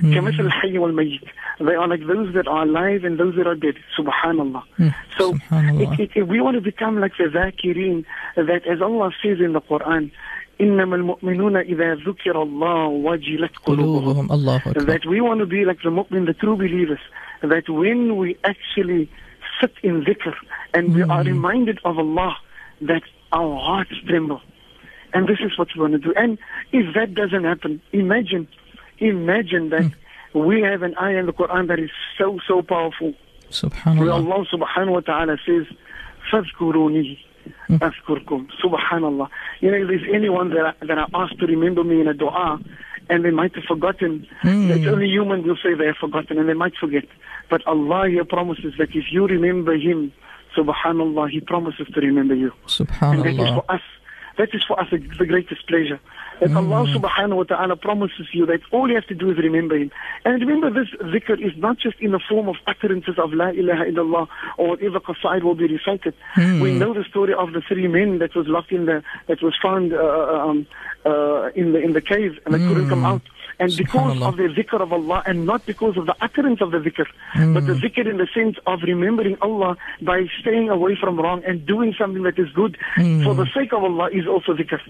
كمثل 0.01 0.45
الحي 0.45 0.77
والميت. 0.77 1.21
They 1.59 1.75
are 1.75 1.87
like 1.87 2.07
those 2.07 2.33
that 2.33 2.47
are 2.47 2.63
alive 2.63 3.03
and 3.03 3.19
those 3.19 3.35
that 3.35 3.45
are 3.45 3.55
dead. 3.55 3.75
Subhanallah. 3.97 4.63
Mm. 4.79 4.95
So, 5.17 5.33
Subhanallah. 5.33 5.99
it, 5.99 6.11
it, 6.15 6.27
we 6.27 6.39
want 6.41 6.55
to 6.55 6.61
become 6.61 6.99
like 6.99 7.13
the 7.17 7.25
zakirin, 7.25 8.05
that 8.35 8.65
as 8.65 8.81
Allah 8.81 9.11
says 9.21 9.39
in 9.39 9.51
the 9.53 9.61
Quran, 9.61 10.11
إنما 10.61 10.95
المؤمنون 10.95 11.57
إذا 11.57 11.95
ذكر 11.95 12.41
الله 12.41 12.85
وجلت 12.87 13.57
قلوبهم 13.57 14.27
قلوبهم 14.27 14.31
الله 14.31 14.57
أكبر. 14.57 14.85
that 14.85 15.05
we 15.05 15.21
want 15.21 15.39
to 15.39 15.45
be 15.45 15.65
like 15.65 15.81
the 15.83 15.89
mu'min, 15.89 16.25
the 16.25 16.33
true 16.33 16.55
believers, 16.55 16.99
that 17.41 17.67
when 17.69 18.17
we 18.17 18.37
actually 18.43 19.09
sit 19.59 19.73
in 19.83 20.03
dhikr 20.03 20.33
and 20.73 20.93
we 20.95 21.01
are 21.01 21.23
reminded 21.23 21.79
of 21.83 21.97
Allah, 21.97 22.35
that 22.81 23.03
our 23.31 23.55
hearts 23.59 23.95
tremble. 24.07 24.41
And 25.13 25.27
this 25.27 25.39
is 25.39 25.57
what 25.57 25.67
we 25.75 25.81
want 25.81 25.93
to 25.93 25.99
do. 25.99 26.13
And 26.15 26.37
if 26.71 26.93
that 26.95 27.13
doesn't 27.13 27.43
happen, 27.43 27.81
imagine, 27.91 28.47
imagine 28.99 29.69
that 29.69 29.91
we 30.33 30.61
have 30.61 30.81
an 30.81 30.95
ayah 30.97 31.19
in 31.19 31.25
the 31.27 31.33
Quran 31.33 31.67
that 31.67 31.79
is 31.79 31.91
so, 32.17 32.39
so 32.47 32.61
powerful. 32.61 33.11
Where 33.11 33.51
Subhanallah. 33.51 34.13
Allah 34.13 34.45
subhanahu 34.51 34.93
wa 34.93 34.99
ta'ala 35.01 35.37
says, 35.45 35.65
فَاذْكُرُونِي 36.31 37.17
Mm-hmm. 37.68 37.76
Askurkum. 37.76 38.48
Subhanallah. 38.62 39.28
You 39.60 39.70
know, 39.70 39.76
if 39.78 39.88
there's 39.88 40.14
anyone 40.14 40.50
that 40.50 40.74
I, 40.80 40.86
that 40.86 40.98
I 40.98 41.06
asked 41.14 41.38
to 41.40 41.46
remember 41.46 41.84
me 41.84 42.00
in 42.00 42.08
a 42.08 42.14
dua, 42.14 42.60
and 43.10 43.24
they 43.24 43.30
might 43.30 43.54
have 43.54 43.64
forgotten. 43.64 44.26
Mm. 44.42 44.70
It's 44.70 44.86
only 44.86 45.06
humans 45.06 45.46
will 45.46 45.56
say 45.56 45.74
they 45.74 45.86
have 45.86 45.96
forgotten, 45.96 46.38
and 46.38 46.48
they 46.48 46.54
might 46.54 46.76
forget. 46.76 47.04
But 47.50 47.66
Allah 47.66 48.08
here 48.08 48.24
promises 48.24 48.74
that 48.78 48.90
if 48.94 49.04
you 49.10 49.26
remember 49.26 49.74
Him, 49.74 50.12
Subhanallah, 50.56 51.30
He 51.30 51.40
promises 51.40 51.86
to 51.94 52.00
remember 52.00 52.34
you. 52.34 52.52
Subhanallah. 52.66 53.26
And 53.26 53.38
for 53.38 53.70
us 53.70 53.80
that 54.38 54.54
is 54.54 54.62
for 54.66 54.80
us 54.80 54.88
the 54.90 54.98
the 55.18 55.26
greatest 55.26 55.66
pleasure. 55.66 56.00
That 56.40 56.54
Allah 56.54 56.86
subhanahu 56.86 57.36
wa 57.36 57.42
ta'ala 57.42 57.74
promises 57.76 58.28
you 58.32 58.46
that 58.46 58.60
all 58.70 58.88
you 58.88 58.94
have 58.94 59.06
to 59.06 59.14
do 59.14 59.30
is 59.32 59.38
remember 59.38 59.76
Him. 59.76 59.90
And 60.24 60.40
remember 60.40 60.70
this 60.70 60.88
zikr 61.12 61.34
is 61.44 61.52
not 61.56 61.78
just 61.78 61.98
in 62.00 62.12
the 62.12 62.20
form 62.28 62.48
of 62.48 62.56
utterances 62.66 63.18
of 63.18 63.32
La 63.32 63.48
ilaha 63.48 63.84
illallah 63.90 64.28
or 64.56 64.68
whatever 64.68 65.00
qasaid 65.00 65.42
will 65.42 65.56
be 65.56 65.66
recited. 65.66 66.14
We 66.62 66.72
know 66.72 66.94
the 66.94 67.04
story 67.04 67.34
of 67.34 67.52
the 67.52 67.62
three 67.66 67.88
men 67.88 68.18
that 68.20 68.36
was 68.36 68.46
locked 68.46 68.70
in 68.70 68.86
the, 68.86 69.02
that 69.26 69.42
was 69.42 69.54
found 69.60 69.92
uh, 69.92 69.98
um, 69.98 70.66
uh, 71.04 71.48
in 71.56 71.72
the 71.72 71.80
in 71.80 71.92
the 71.92 72.00
cave 72.00 72.38
and 72.44 72.54
they 72.54 72.58
couldn't 72.58 72.88
come 72.88 73.04
out. 73.04 73.22
And 73.60 73.76
because 73.76 74.22
of 74.22 74.36
the 74.36 74.48
zikr 74.56 74.80
of 74.80 74.92
Allah 74.92 75.22
and 75.26 75.44
not 75.44 75.66
because 75.66 75.96
of 75.96 76.06
the 76.06 76.14
utterance 76.20 76.60
of 76.60 76.70
the 76.70 76.78
zikr, 76.78 77.06
but 77.54 77.66
the 77.66 77.74
hmm. 77.74 77.84
zikr 77.84 78.08
in 78.08 78.16
the 78.16 78.28
sense 78.32 78.56
of 78.66 78.80
remembering 78.82 79.36
Allah 79.42 79.76
by 80.02 80.26
staying 80.40 80.70
away 80.70 80.96
from 81.00 81.18
wrong 81.18 81.42
and 81.44 81.66
doing 81.66 81.94
something 81.98 82.22
that 82.22 82.38
is 82.38 82.48
good 82.54 82.78
hmm. 82.94 83.24
for 83.24 83.34
the 83.34 83.46
sake 83.54 83.72
of 83.72 83.82
Allah 83.82 84.10
is 84.12 84.26
also 84.26 84.54
zikr. 84.54 84.80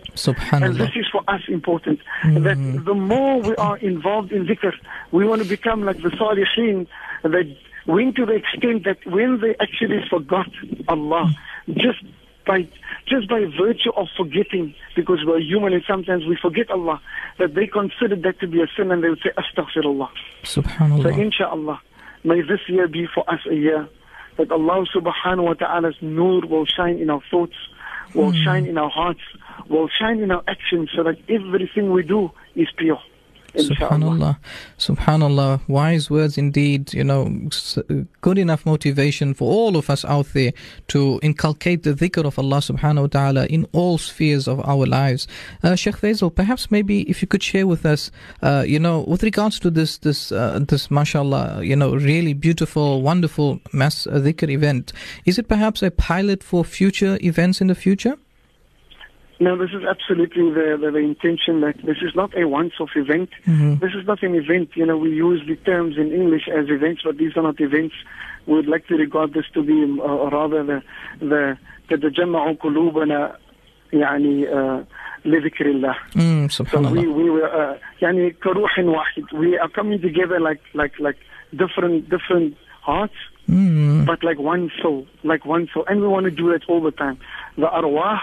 And 0.53 0.77
this 0.77 0.91
is 0.95 1.07
for 1.11 1.23
us 1.29 1.43
important. 1.49 2.01
That 2.25 2.57
hmm. 2.57 2.85
the 2.85 2.95
more 2.95 3.41
we 3.41 3.57
are 3.57 3.79
involved 3.79 4.33
in 4.33 4.47
dhikr, 4.47 4.73
we 5.13 5.27
want 5.27 5.43
to 5.43 5.49
become 5.49 5.85
like 5.85 6.03
the 6.03 6.11
Salihin 6.11 6.87
that 7.23 7.47
went 7.87 8.17
to 8.17 8.27
the 8.27 8.35
extent 8.35 8.85
that 8.85 8.99
when 9.07 9.41
they 9.41 9.57
actually 9.61 10.01
forgot 10.11 10.51
Allah, 10.89 11.35
just 11.69 12.03
by 12.49 12.67
just 13.07 13.29
by 13.29 13.45
virtue 13.61 13.93
of 13.97 14.09
forgetting, 14.17 14.75
because 14.97 15.19
we're 15.25 15.41
human 15.41 15.73
and 15.73 15.85
sometimes 15.87 16.25
we 16.27 16.37
forget 16.41 16.71
Allah, 16.71 17.01
that 17.39 17.55
they 17.55 17.67
considered 17.67 18.23
that 18.25 18.41
to 18.41 18.49
be 18.49 18.61
a 18.61 18.67
sin 18.77 18.91
and 18.91 19.05
they 19.05 19.11
would 19.11 19.21
say 19.23 19.31
Astaghfirullah. 19.39 20.09
Subhanallah. 20.43 21.03
So 21.03 21.09
inshallah, 21.11 21.81
may 22.25 22.41
this 22.41 22.61
year 22.69 22.89
be 22.89 23.07
for 23.15 23.29
us 23.31 23.41
a 23.49 23.55
year 23.55 23.89
that 24.39 24.51
Allah 24.51 24.85
subhanahu 24.95 25.45
wa 25.45 25.55
ta'ala's 25.55 25.97
nur 26.01 26.41
will 26.47 26.67
shine 26.67 26.99
in 26.99 27.11
our 27.11 27.23
thoughts, 27.31 27.57
will 28.15 28.33
hmm. 28.33 28.45
shine 28.45 28.67
in 28.67 28.79
our 28.79 28.91
hearts, 28.91 29.21
will 29.69 29.89
shine 30.01 30.21
in 30.21 30.31
our 30.31 30.43
actions 30.49 30.91
so 30.97 31.03
that 31.05 31.19
everything 31.29 31.93
we 31.93 32.03
do 32.03 32.31
is 32.57 32.69
pure. 32.77 33.01
Subhanallah. 33.55 34.39
Subhanallah. 34.79 35.61
Wise 35.69 36.11
words 36.11 36.37
indeed. 36.37 36.93
You 36.93 37.05
know, 37.05 37.49
good 38.21 38.39
enough 38.39 38.67
motivation 38.67 39.35
for 39.35 39.51
all 39.51 39.77
of 39.77 39.89
us 39.91 40.05
out 40.05 40.27
there 40.35 40.53
to 40.89 41.19
inculcate 41.23 41.83
the 41.83 41.95
dhikr 41.95 42.25
of 42.25 42.39
Allah 42.39 42.59
subhanahu 42.59 43.03
wa 43.03 43.07
ta'ala 43.07 43.47
in 43.47 43.67
all 43.73 43.99
spheres 43.99 44.47
of 44.47 44.61
our 44.69 44.87
lives. 44.87 45.27
Uh, 45.63 45.75
Sheikh 45.75 45.97
Faizel, 45.97 46.35
perhaps 46.35 46.71
maybe 46.71 47.03
if 47.03 47.23
you 47.23 47.29
could 47.29 47.43
share 47.43 47.67
with 47.67 47.87
us, 47.87 48.11
uh, 48.43 48.65
you 48.67 48.79
know, 48.79 49.01
with 49.01 49.23
regards 49.23 49.59
to 49.61 49.71
this, 49.71 49.99
this, 49.99 50.31
uh, 50.31 50.61
this, 50.69 50.91
mashallah, 50.91 51.63
you 51.65 51.77
know, 51.77 51.95
really 51.95 52.35
beautiful, 52.35 53.03
wonderful 53.03 53.61
mass 53.73 54.07
uh, 54.07 54.13
dhikr 54.13 54.51
event, 54.51 54.93
is 55.25 55.39
it 55.39 55.49
perhaps 55.49 55.83
a 55.83 55.91
pilot 55.91 56.43
for 56.43 56.65
future 56.65 57.19
events 57.23 57.61
in 57.61 57.69
the 57.69 57.75
future? 57.75 58.17
No, 59.40 59.58
this 59.58 59.72
is 59.72 59.84
absolutely 59.84 60.52
the, 60.52 60.78
the, 60.80 60.92
the 60.92 61.00
intention 61.00 61.62
that 61.62 61.76
this 61.84 61.98
is 62.02 62.16
not 62.16 62.38
a 62.38 62.48
once-off 62.48 62.92
event. 62.96 63.30
This 63.46 63.92
is 64.00 64.06
not 64.08 64.22
an 64.24 64.36
event. 64.36 64.70
You 64.76 64.86
know, 64.86 64.96
we 64.98 65.10
use 65.10 65.42
the 65.48 65.56
terms 65.58 65.98
in 65.98 66.14
English 66.14 66.48
as 66.48 66.70
events, 66.70 67.02
but 67.04 67.18
these 67.18 67.36
are 67.36 67.42
not 67.44 67.60
events. 67.60 67.96
We 68.46 68.54
would 68.58 68.68
like 68.68 68.88
to 68.88 68.96
regard 68.96 69.34
this 69.34 69.46
to 69.56 69.64
be 69.64 69.78
uh, 70.02 70.30
rather 70.30 70.64
the 70.64 70.82
the 71.20 71.58
تتجمع 71.90 72.52
قلوبنا 72.54 73.36
يعني 73.94 74.48
uh, 74.48 74.84
لذكر 75.26 75.66
الله. 75.66 75.96
Mm, 76.16 76.52
So 76.52 76.64
we 76.64 76.70
subhanallah. 76.70 77.14
we 77.16 77.30
were 77.30 77.48
uh, 77.48 77.78
يعني 78.02 78.36
كروح 78.44 78.80
واحد. 78.80 79.24
We 79.34 79.58
are 79.58 79.70
coming 79.70 80.00
together 80.00 80.40
like 80.40 80.62
like 80.74 80.94
like 81.00 81.18
different 81.56 82.10
different 82.10 82.56
hearts, 82.82 83.16
Mm, 83.50 84.06
but 84.06 84.24
like 84.24 84.40
one 84.40 84.72
soul, 84.82 85.06
like 85.24 85.46
one 85.46 85.68
soul, 85.74 85.84
and 85.90 86.00
we 86.02 86.08
want 86.08 86.24
to 86.26 86.32
do 86.32 86.52
that 86.54 86.64
all 86.70 86.82
the 86.82 86.92
time. 86.92 87.18
The 87.58 87.68
arwah 87.68 88.20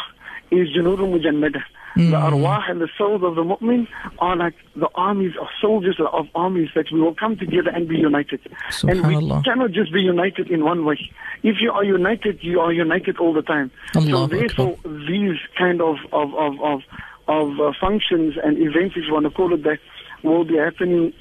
is 0.51 0.69
Junud 0.75 0.99
al-Mujannada. 0.99 1.63
Mm. 1.95 2.11
The 2.11 2.17
arwah 2.17 2.69
and 2.69 2.81
the 2.81 2.89
souls 2.97 3.23
of 3.23 3.35
the 3.35 3.43
mu'min 3.43 3.87
are 4.19 4.35
like 4.35 4.55
the 4.75 4.89
armies 4.95 5.31
of 5.39 5.47
soldiers 5.61 5.97
of 5.99 6.27
armies 6.35 6.69
that 6.75 6.91
we 6.91 6.99
will 6.99 7.15
come 7.15 7.37
together 7.37 7.69
and 7.69 7.87
be 7.87 7.97
united. 7.97 8.41
And 8.83 9.07
we 9.07 9.15
cannot 9.43 9.71
just 9.71 9.93
be 9.93 10.01
united 10.01 10.51
in 10.51 10.65
one 10.65 10.83
way. 10.83 10.99
If 11.43 11.61
you 11.61 11.71
are 11.71 11.85
united, 11.85 12.39
you 12.43 12.59
are 12.59 12.73
united 12.73 13.17
all 13.17 13.33
the 13.33 13.43
time. 13.43 13.71
Allah 13.95 14.09
so 14.09 14.27
therefore, 14.27 14.77
these 15.07 15.39
kind 15.57 15.81
of, 15.81 15.95
of, 16.11 16.35
of, 16.35 16.59
of, 16.61 16.81
of 17.29 17.59
uh, 17.61 17.71
functions 17.79 18.35
and 18.43 18.57
events, 18.57 18.95
if 18.97 19.05
you 19.07 19.13
want 19.13 19.25
to 19.25 19.31
call 19.31 19.53
it 19.53 19.63
that, 19.63 19.79
will 20.21 20.43
be 20.43 20.57
happening 20.57 21.13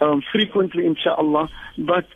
um, 0.00 0.22
frequently, 0.32 0.86
inshallah. 0.86 1.50
But 1.76 2.06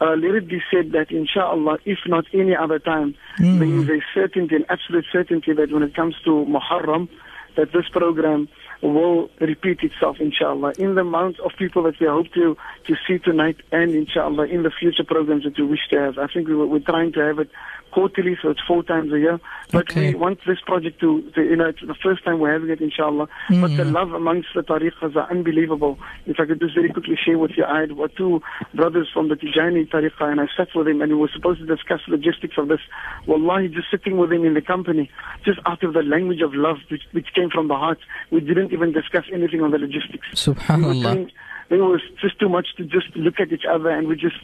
uh, 0.00 0.14
let 0.16 0.34
it 0.34 0.48
be 0.48 0.60
said 0.72 0.92
that, 0.92 1.10
inshallah, 1.10 1.78
if 1.84 1.98
not 2.06 2.24
any 2.32 2.54
other 2.54 2.78
time, 2.78 3.14
there 3.38 3.64
is 3.64 3.88
a 3.88 4.00
certainty, 4.12 4.56
an 4.56 4.64
absolute 4.68 5.06
certainty 5.12 5.52
that 5.52 5.70
when 5.72 5.82
it 5.82 5.94
comes 5.94 6.14
to 6.24 6.30
Muharram, 6.46 7.08
that 7.56 7.72
this 7.72 7.88
program 7.90 8.48
will 8.82 9.30
repeat 9.40 9.82
itself, 9.82 10.16
inshallah, 10.20 10.72
in 10.78 10.94
the 10.94 11.00
amount 11.00 11.38
of 11.40 11.52
people 11.56 11.84
that 11.84 11.98
we 12.00 12.06
hope 12.06 12.26
to, 12.34 12.56
to 12.86 12.96
see 13.06 13.18
tonight 13.18 13.56
and, 13.72 13.94
inshallah, 13.94 14.46
in 14.46 14.62
the 14.62 14.70
future 14.70 15.04
programs 15.04 15.44
that 15.44 15.58
we 15.58 15.64
wish 15.64 15.86
to 15.90 15.98
have. 15.98 16.18
I 16.18 16.26
think 16.26 16.48
we, 16.48 16.56
we're 16.56 16.80
trying 16.80 17.12
to 17.12 17.20
have 17.20 17.38
it 17.38 17.50
quarterly, 17.94 18.36
so 18.42 18.50
it's 18.50 18.60
four 18.66 18.82
times 18.82 19.12
a 19.12 19.20
year. 19.26 19.38
But 19.70 19.84
Okay. 19.90 20.08
we 20.08 20.14
want 20.24 20.38
this 20.46 20.60
project 20.70 21.00
to, 21.00 21.22
to, 21.34 21.40
you 21.50 21.56
know, 21.56 21.68
it's 21.72 21.80
the 21.80 21.98
first 22.06 22.24
time 22.24 22.40
we're 22.40 22.52
having 22.52 22.70
it, 22.70 22.80
inshallah. 22.80 23.28
But 23.48 23.76
the 23.76 23.84
mm. 23.84 23.92
love 23.98 24.12
amongst 24.12 24.48
the 24.54 24.62
tariqas 24.62 25.14
are 25.14 25.30
unbelievable. 25.30 25.96
If 26.26 26.40
I 26.40 26.46
could 26.46 26.60
just 26.60 26.74
very 26.74 26.90
quickly 26.90 27.16
share 27.24 27.38
with 27.38 27.52
you, 27.56 27.64
I 27.64 27.82
had 27.82 27.90
two 28.16 28.42
brothers 28.74 29.08
from 29.14 29.28
the 29.28 29.36
Tijani 29.36 29.88
tariqa, 29.88 30.24
and 30.32 30.40
I 30.40 30.48
sat 30.56 30.68
with 30.74 30.88
him, 30.88 31.00
and 31.02 31.12
we 31.12 31.18
were 31.18 31.30
supposed 31.32 31.60
to 31.60 31.66
discuss 31.66 32.00
logistics 32.08 32.58
of 32.58 32.66
this. 32.68 32.80
Wallahi, 33.26 33.68
just 33.68 33.90
sitting 33.90 34.18
with 34.18 34.32
him 34.32 34.44
in 34.44 34.54
the 34.54 34.62
company, 34.74 35.08
just 35.44 35.60
out 35.64 35.82
of 35.84 35.94
the 35.94 36.02
language 36.02 36.42
of 36.42 36.52
love, 36.52 36.78
which, 36.90 37.02
which 37.12 37.28
came 37.34 37.48
from 37.48 37.68
the 37.68 37.76
heart, 37.76 38.00
we 38.32 38.40
didn't 38.40 38.72
even 38.72 38.92
discuss 38.92 39.24
anything 39.32 39.60
on 39.62 39.70
the 39.70 39.78
logistics. 39.78 40.26
We 40.46 40.52
were 40.52 40.58
Subhanallah. 40.58 41.02
saying 41.02 41.30
it 41.70 41.76
was 41.76 42.02
just 42.20 42.38
too 42.40 42.48
much 42.48 42.68
to 42.76 42.84
just 42.84 43.14
look 43.14 43.38
at 43.38 43.52
each 43.52 43.66
other, 43.70 43.90
and 43.90 44.08
we 44.08 44.16
just 44.16 44.36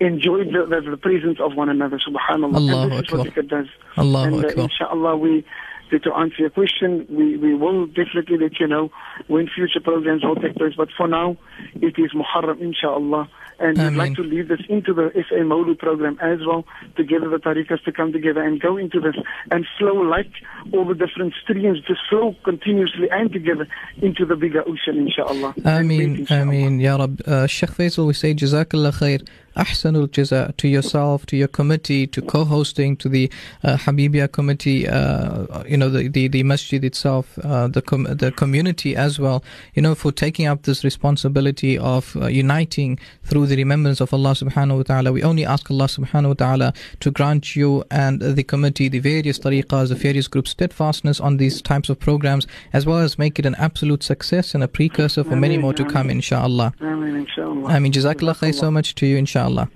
enjoyed 0.00 0.48
the, 0.48 0.66
the, 0.66 0.90
the 0.90 0.96
presence 0.96 1.38
of 1.40 1.54
one 1.54 1.68
another. 1.68 1.98
Subhanallah. 1.98 2.56
Allahu 2.56 2.82
and 2.82 2.92
this 2.92 3.08
is 3.08 3.12
what 3.12 3.26
Akbar. 3.26 3.42
does. 3.44 3.66
Allahu 3.96 4.24
and 4.24 4.44
uh, 4.44 4.48
Akbar. 4.48 4.64
inshallah, 4.64 5.16
we 5.16 5.44
to, 5.90 6.12
answer 6.14 6.36
your 6.38 6.50
question, 6.50 7.06
we, 7.08 7.36
we 7.36 7.54
will 7.54 7.86
definitely 7.86 8.38
let 8.38 8.58
you 8.58 8.66
know 8.66 8.90
when 9.28 9.48
future 9.48 9.80
programs 9.80 10.24
will 10.24 10.36
take 10.36 10.56
place. 10.56 10.74
But 10.76 10.88
for 10.96 11.06
now, 11.06 11.36
it 11.74 11.94
is 11.98 12.12
Muharram, 12.12 12.60
inshallah. 12.60 13.28
And 13.60 13.78
we'd 13.78 13.96
like 13.96 14.14
to 14.16 14.22
lead 14.22 14.48
this 14.48 14.60
into 14.68 14.92
the 14.92 15.12
SA 15.28 15.36
Mawlud 15.36 15.78
program 15.78 16.18
as 16.20 16.40
well, 16.44 16.64
together 16.96 17.28
the 17.28 17.36
tariqas 17.36 17.84
to 17.84 17.92
come 17.92 18.12
together 18.12 18.42
and 18.42 18.60
go 18.60 18.76
into 18.76 18.98
this 18.98 19.14
and 19.52 19.64
flow 19.78 19.94
like 19.94 20.30
all 20.72 20.84
the 20.84 20.94
different 20.94 21.34
streams, 21.40 21.78
just 21.86 22.00
flow 22.10 22.34
continuously 22.44 23.08
and 23.12 23.32
together 23.32 23.68
into 24.02 24.26
the 24.26 24.34
bigger 24.34 24.62
ocean, 24.62 25.06
inshallah. 25.06 25.54
Ameen, 25.64 26.16
inshallah. 26.16 26.42
Ameen, 26.42 26.80
Ya 26.80 26.96
Rab. 26.96 27.22
Uh, 27.24 27.46
Sheikh 27.46 27.70
Faizel, 27.70 28.08
we 28.08 28.14
say 28.14 28.34
Jazakallah 28.34 28.92
khair. 28.92 29.24
Ahsanul 29.56 30.08
Jaza 30.08 30.56
to 30.56 30.68
yourself, 30.68 31.26
to 31.26 31.36
your 31.36 31.48
committee, 31.48 32.06
to 32.08 32.20
co-hosting, 32.22 32.96
to 32.96 33.08
the 33.08 33.30
uh, 33.62 33.76
Habibia 33.76 34.30
committee, 34.30 34.88
uh, 34.88 35.62
you 35.64 35.76
know, 35.76 35.88
the, 35.88 36.08
the, 36.08 36.28
the 36.28 36.42
masjid 36.42 36.84
itself, 36.84 37.38
uh, 37.44 37.68
the 37.68 37.82
com- 37.82 38.04
the 38.04 38.32
community 38.32 38.96
as 38.96 39.18
well, 39.18 39.44
you 39.74 39.82
know, 39.82 39.94
for 39.94 40.10
taking 40.10 40.46
up 40.46 40.62
this 40.62 40.82
responsibility 40.82 41.78
of 41.78 42.16
uh, 42.16 42.26
uniting 42.26 42.98
through 43.22 43.46
the 43.46 43.56
remembrance 43.56 44.00
of 44.00 44.12
Allah 44.12 44.30
subhanahu 44.30 44.78
wa 44.78 44.82
ta'ala. 44.82 45.12
We 45.12 45.22
only 45.22 45.44
ask 45.44 45.70
Allah 45.70 45.86
subhanahu 45.86 46.28
wa 46.28 46.34
ta'ala 46.34 46.72
to 47.00 47.10
grant 47.10 47.54
you 47.54 47.84
and 47.90 48.20
the 48.20 48.42
committee, 48.42 48.88
the 48.88 48.98
various 48.98 49.38
tariqas, 49.38 49.90
the 49.90 49.94
various 49.94 50.26
groups, 50.26 50.50
steadfastness 50.50 51.20
on 51.20 51.36
these 51.36 51.62
types 51.62 51.88
of 51.88 52.00
programs, 52.00 52.46
as 52.72 52.86
well 52.86 52.98
as 52.98 53.18
make 53.18 53.38
it 53.38 53.46
an 53.46 53.54
absolute 53.56 54.02
success 54.02 54.54
and 54.54 54.64
a 54.64 54.68
precursor 54.68 55.22
for 55.22 55.36
many 55.36 55.58
more 55.58 55.72
to 55.72 55.84
come, 55.84 56.10
inshallah. 56.10 56.74
I 56.80 57.78
mean, 57.78 57.92
Jazakallah 57.92 58.36
khair 58.36 58.54
so 58.54 58.70
much 58.70 58.94
to 58.96 59.06
you, 59.06 59.16
inshallah. 59.16 59.43
شاء 59.44 59.50
الله 59.50 59.66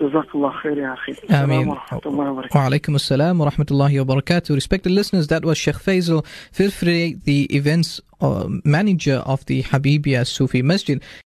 جزاك 0.00 0.34
الله 0.34 0.52
خير 0.62 0.78
يا 0.78 0.94
أخي 0.94 1.14
آمين 1.30 1.74
وعليكم 2.54 2.94
السلام 2.94 3.40
ورحمة 3.40 3.66
الله 3.70 4.00
وبركاته 4.00 4.54
Respected 4.54 4.90
listeners, 4.90 5.26
that 5.26 5.44
was 5.44 5.58
Sheikh 5.58 5.76
Faizel. 5.76 6.24
Feel 6.52 6.70
free, 6.70 7.18
the 7.24 7.44
events 7.54 8.00
uh, 8.20 8.46
manager 8.64 9.18
of 9.26 9.44
the 9.46 9.62
Habibia 9.62 10.26
Sufi 10.26 10.62
Masjid. 10.62 11.02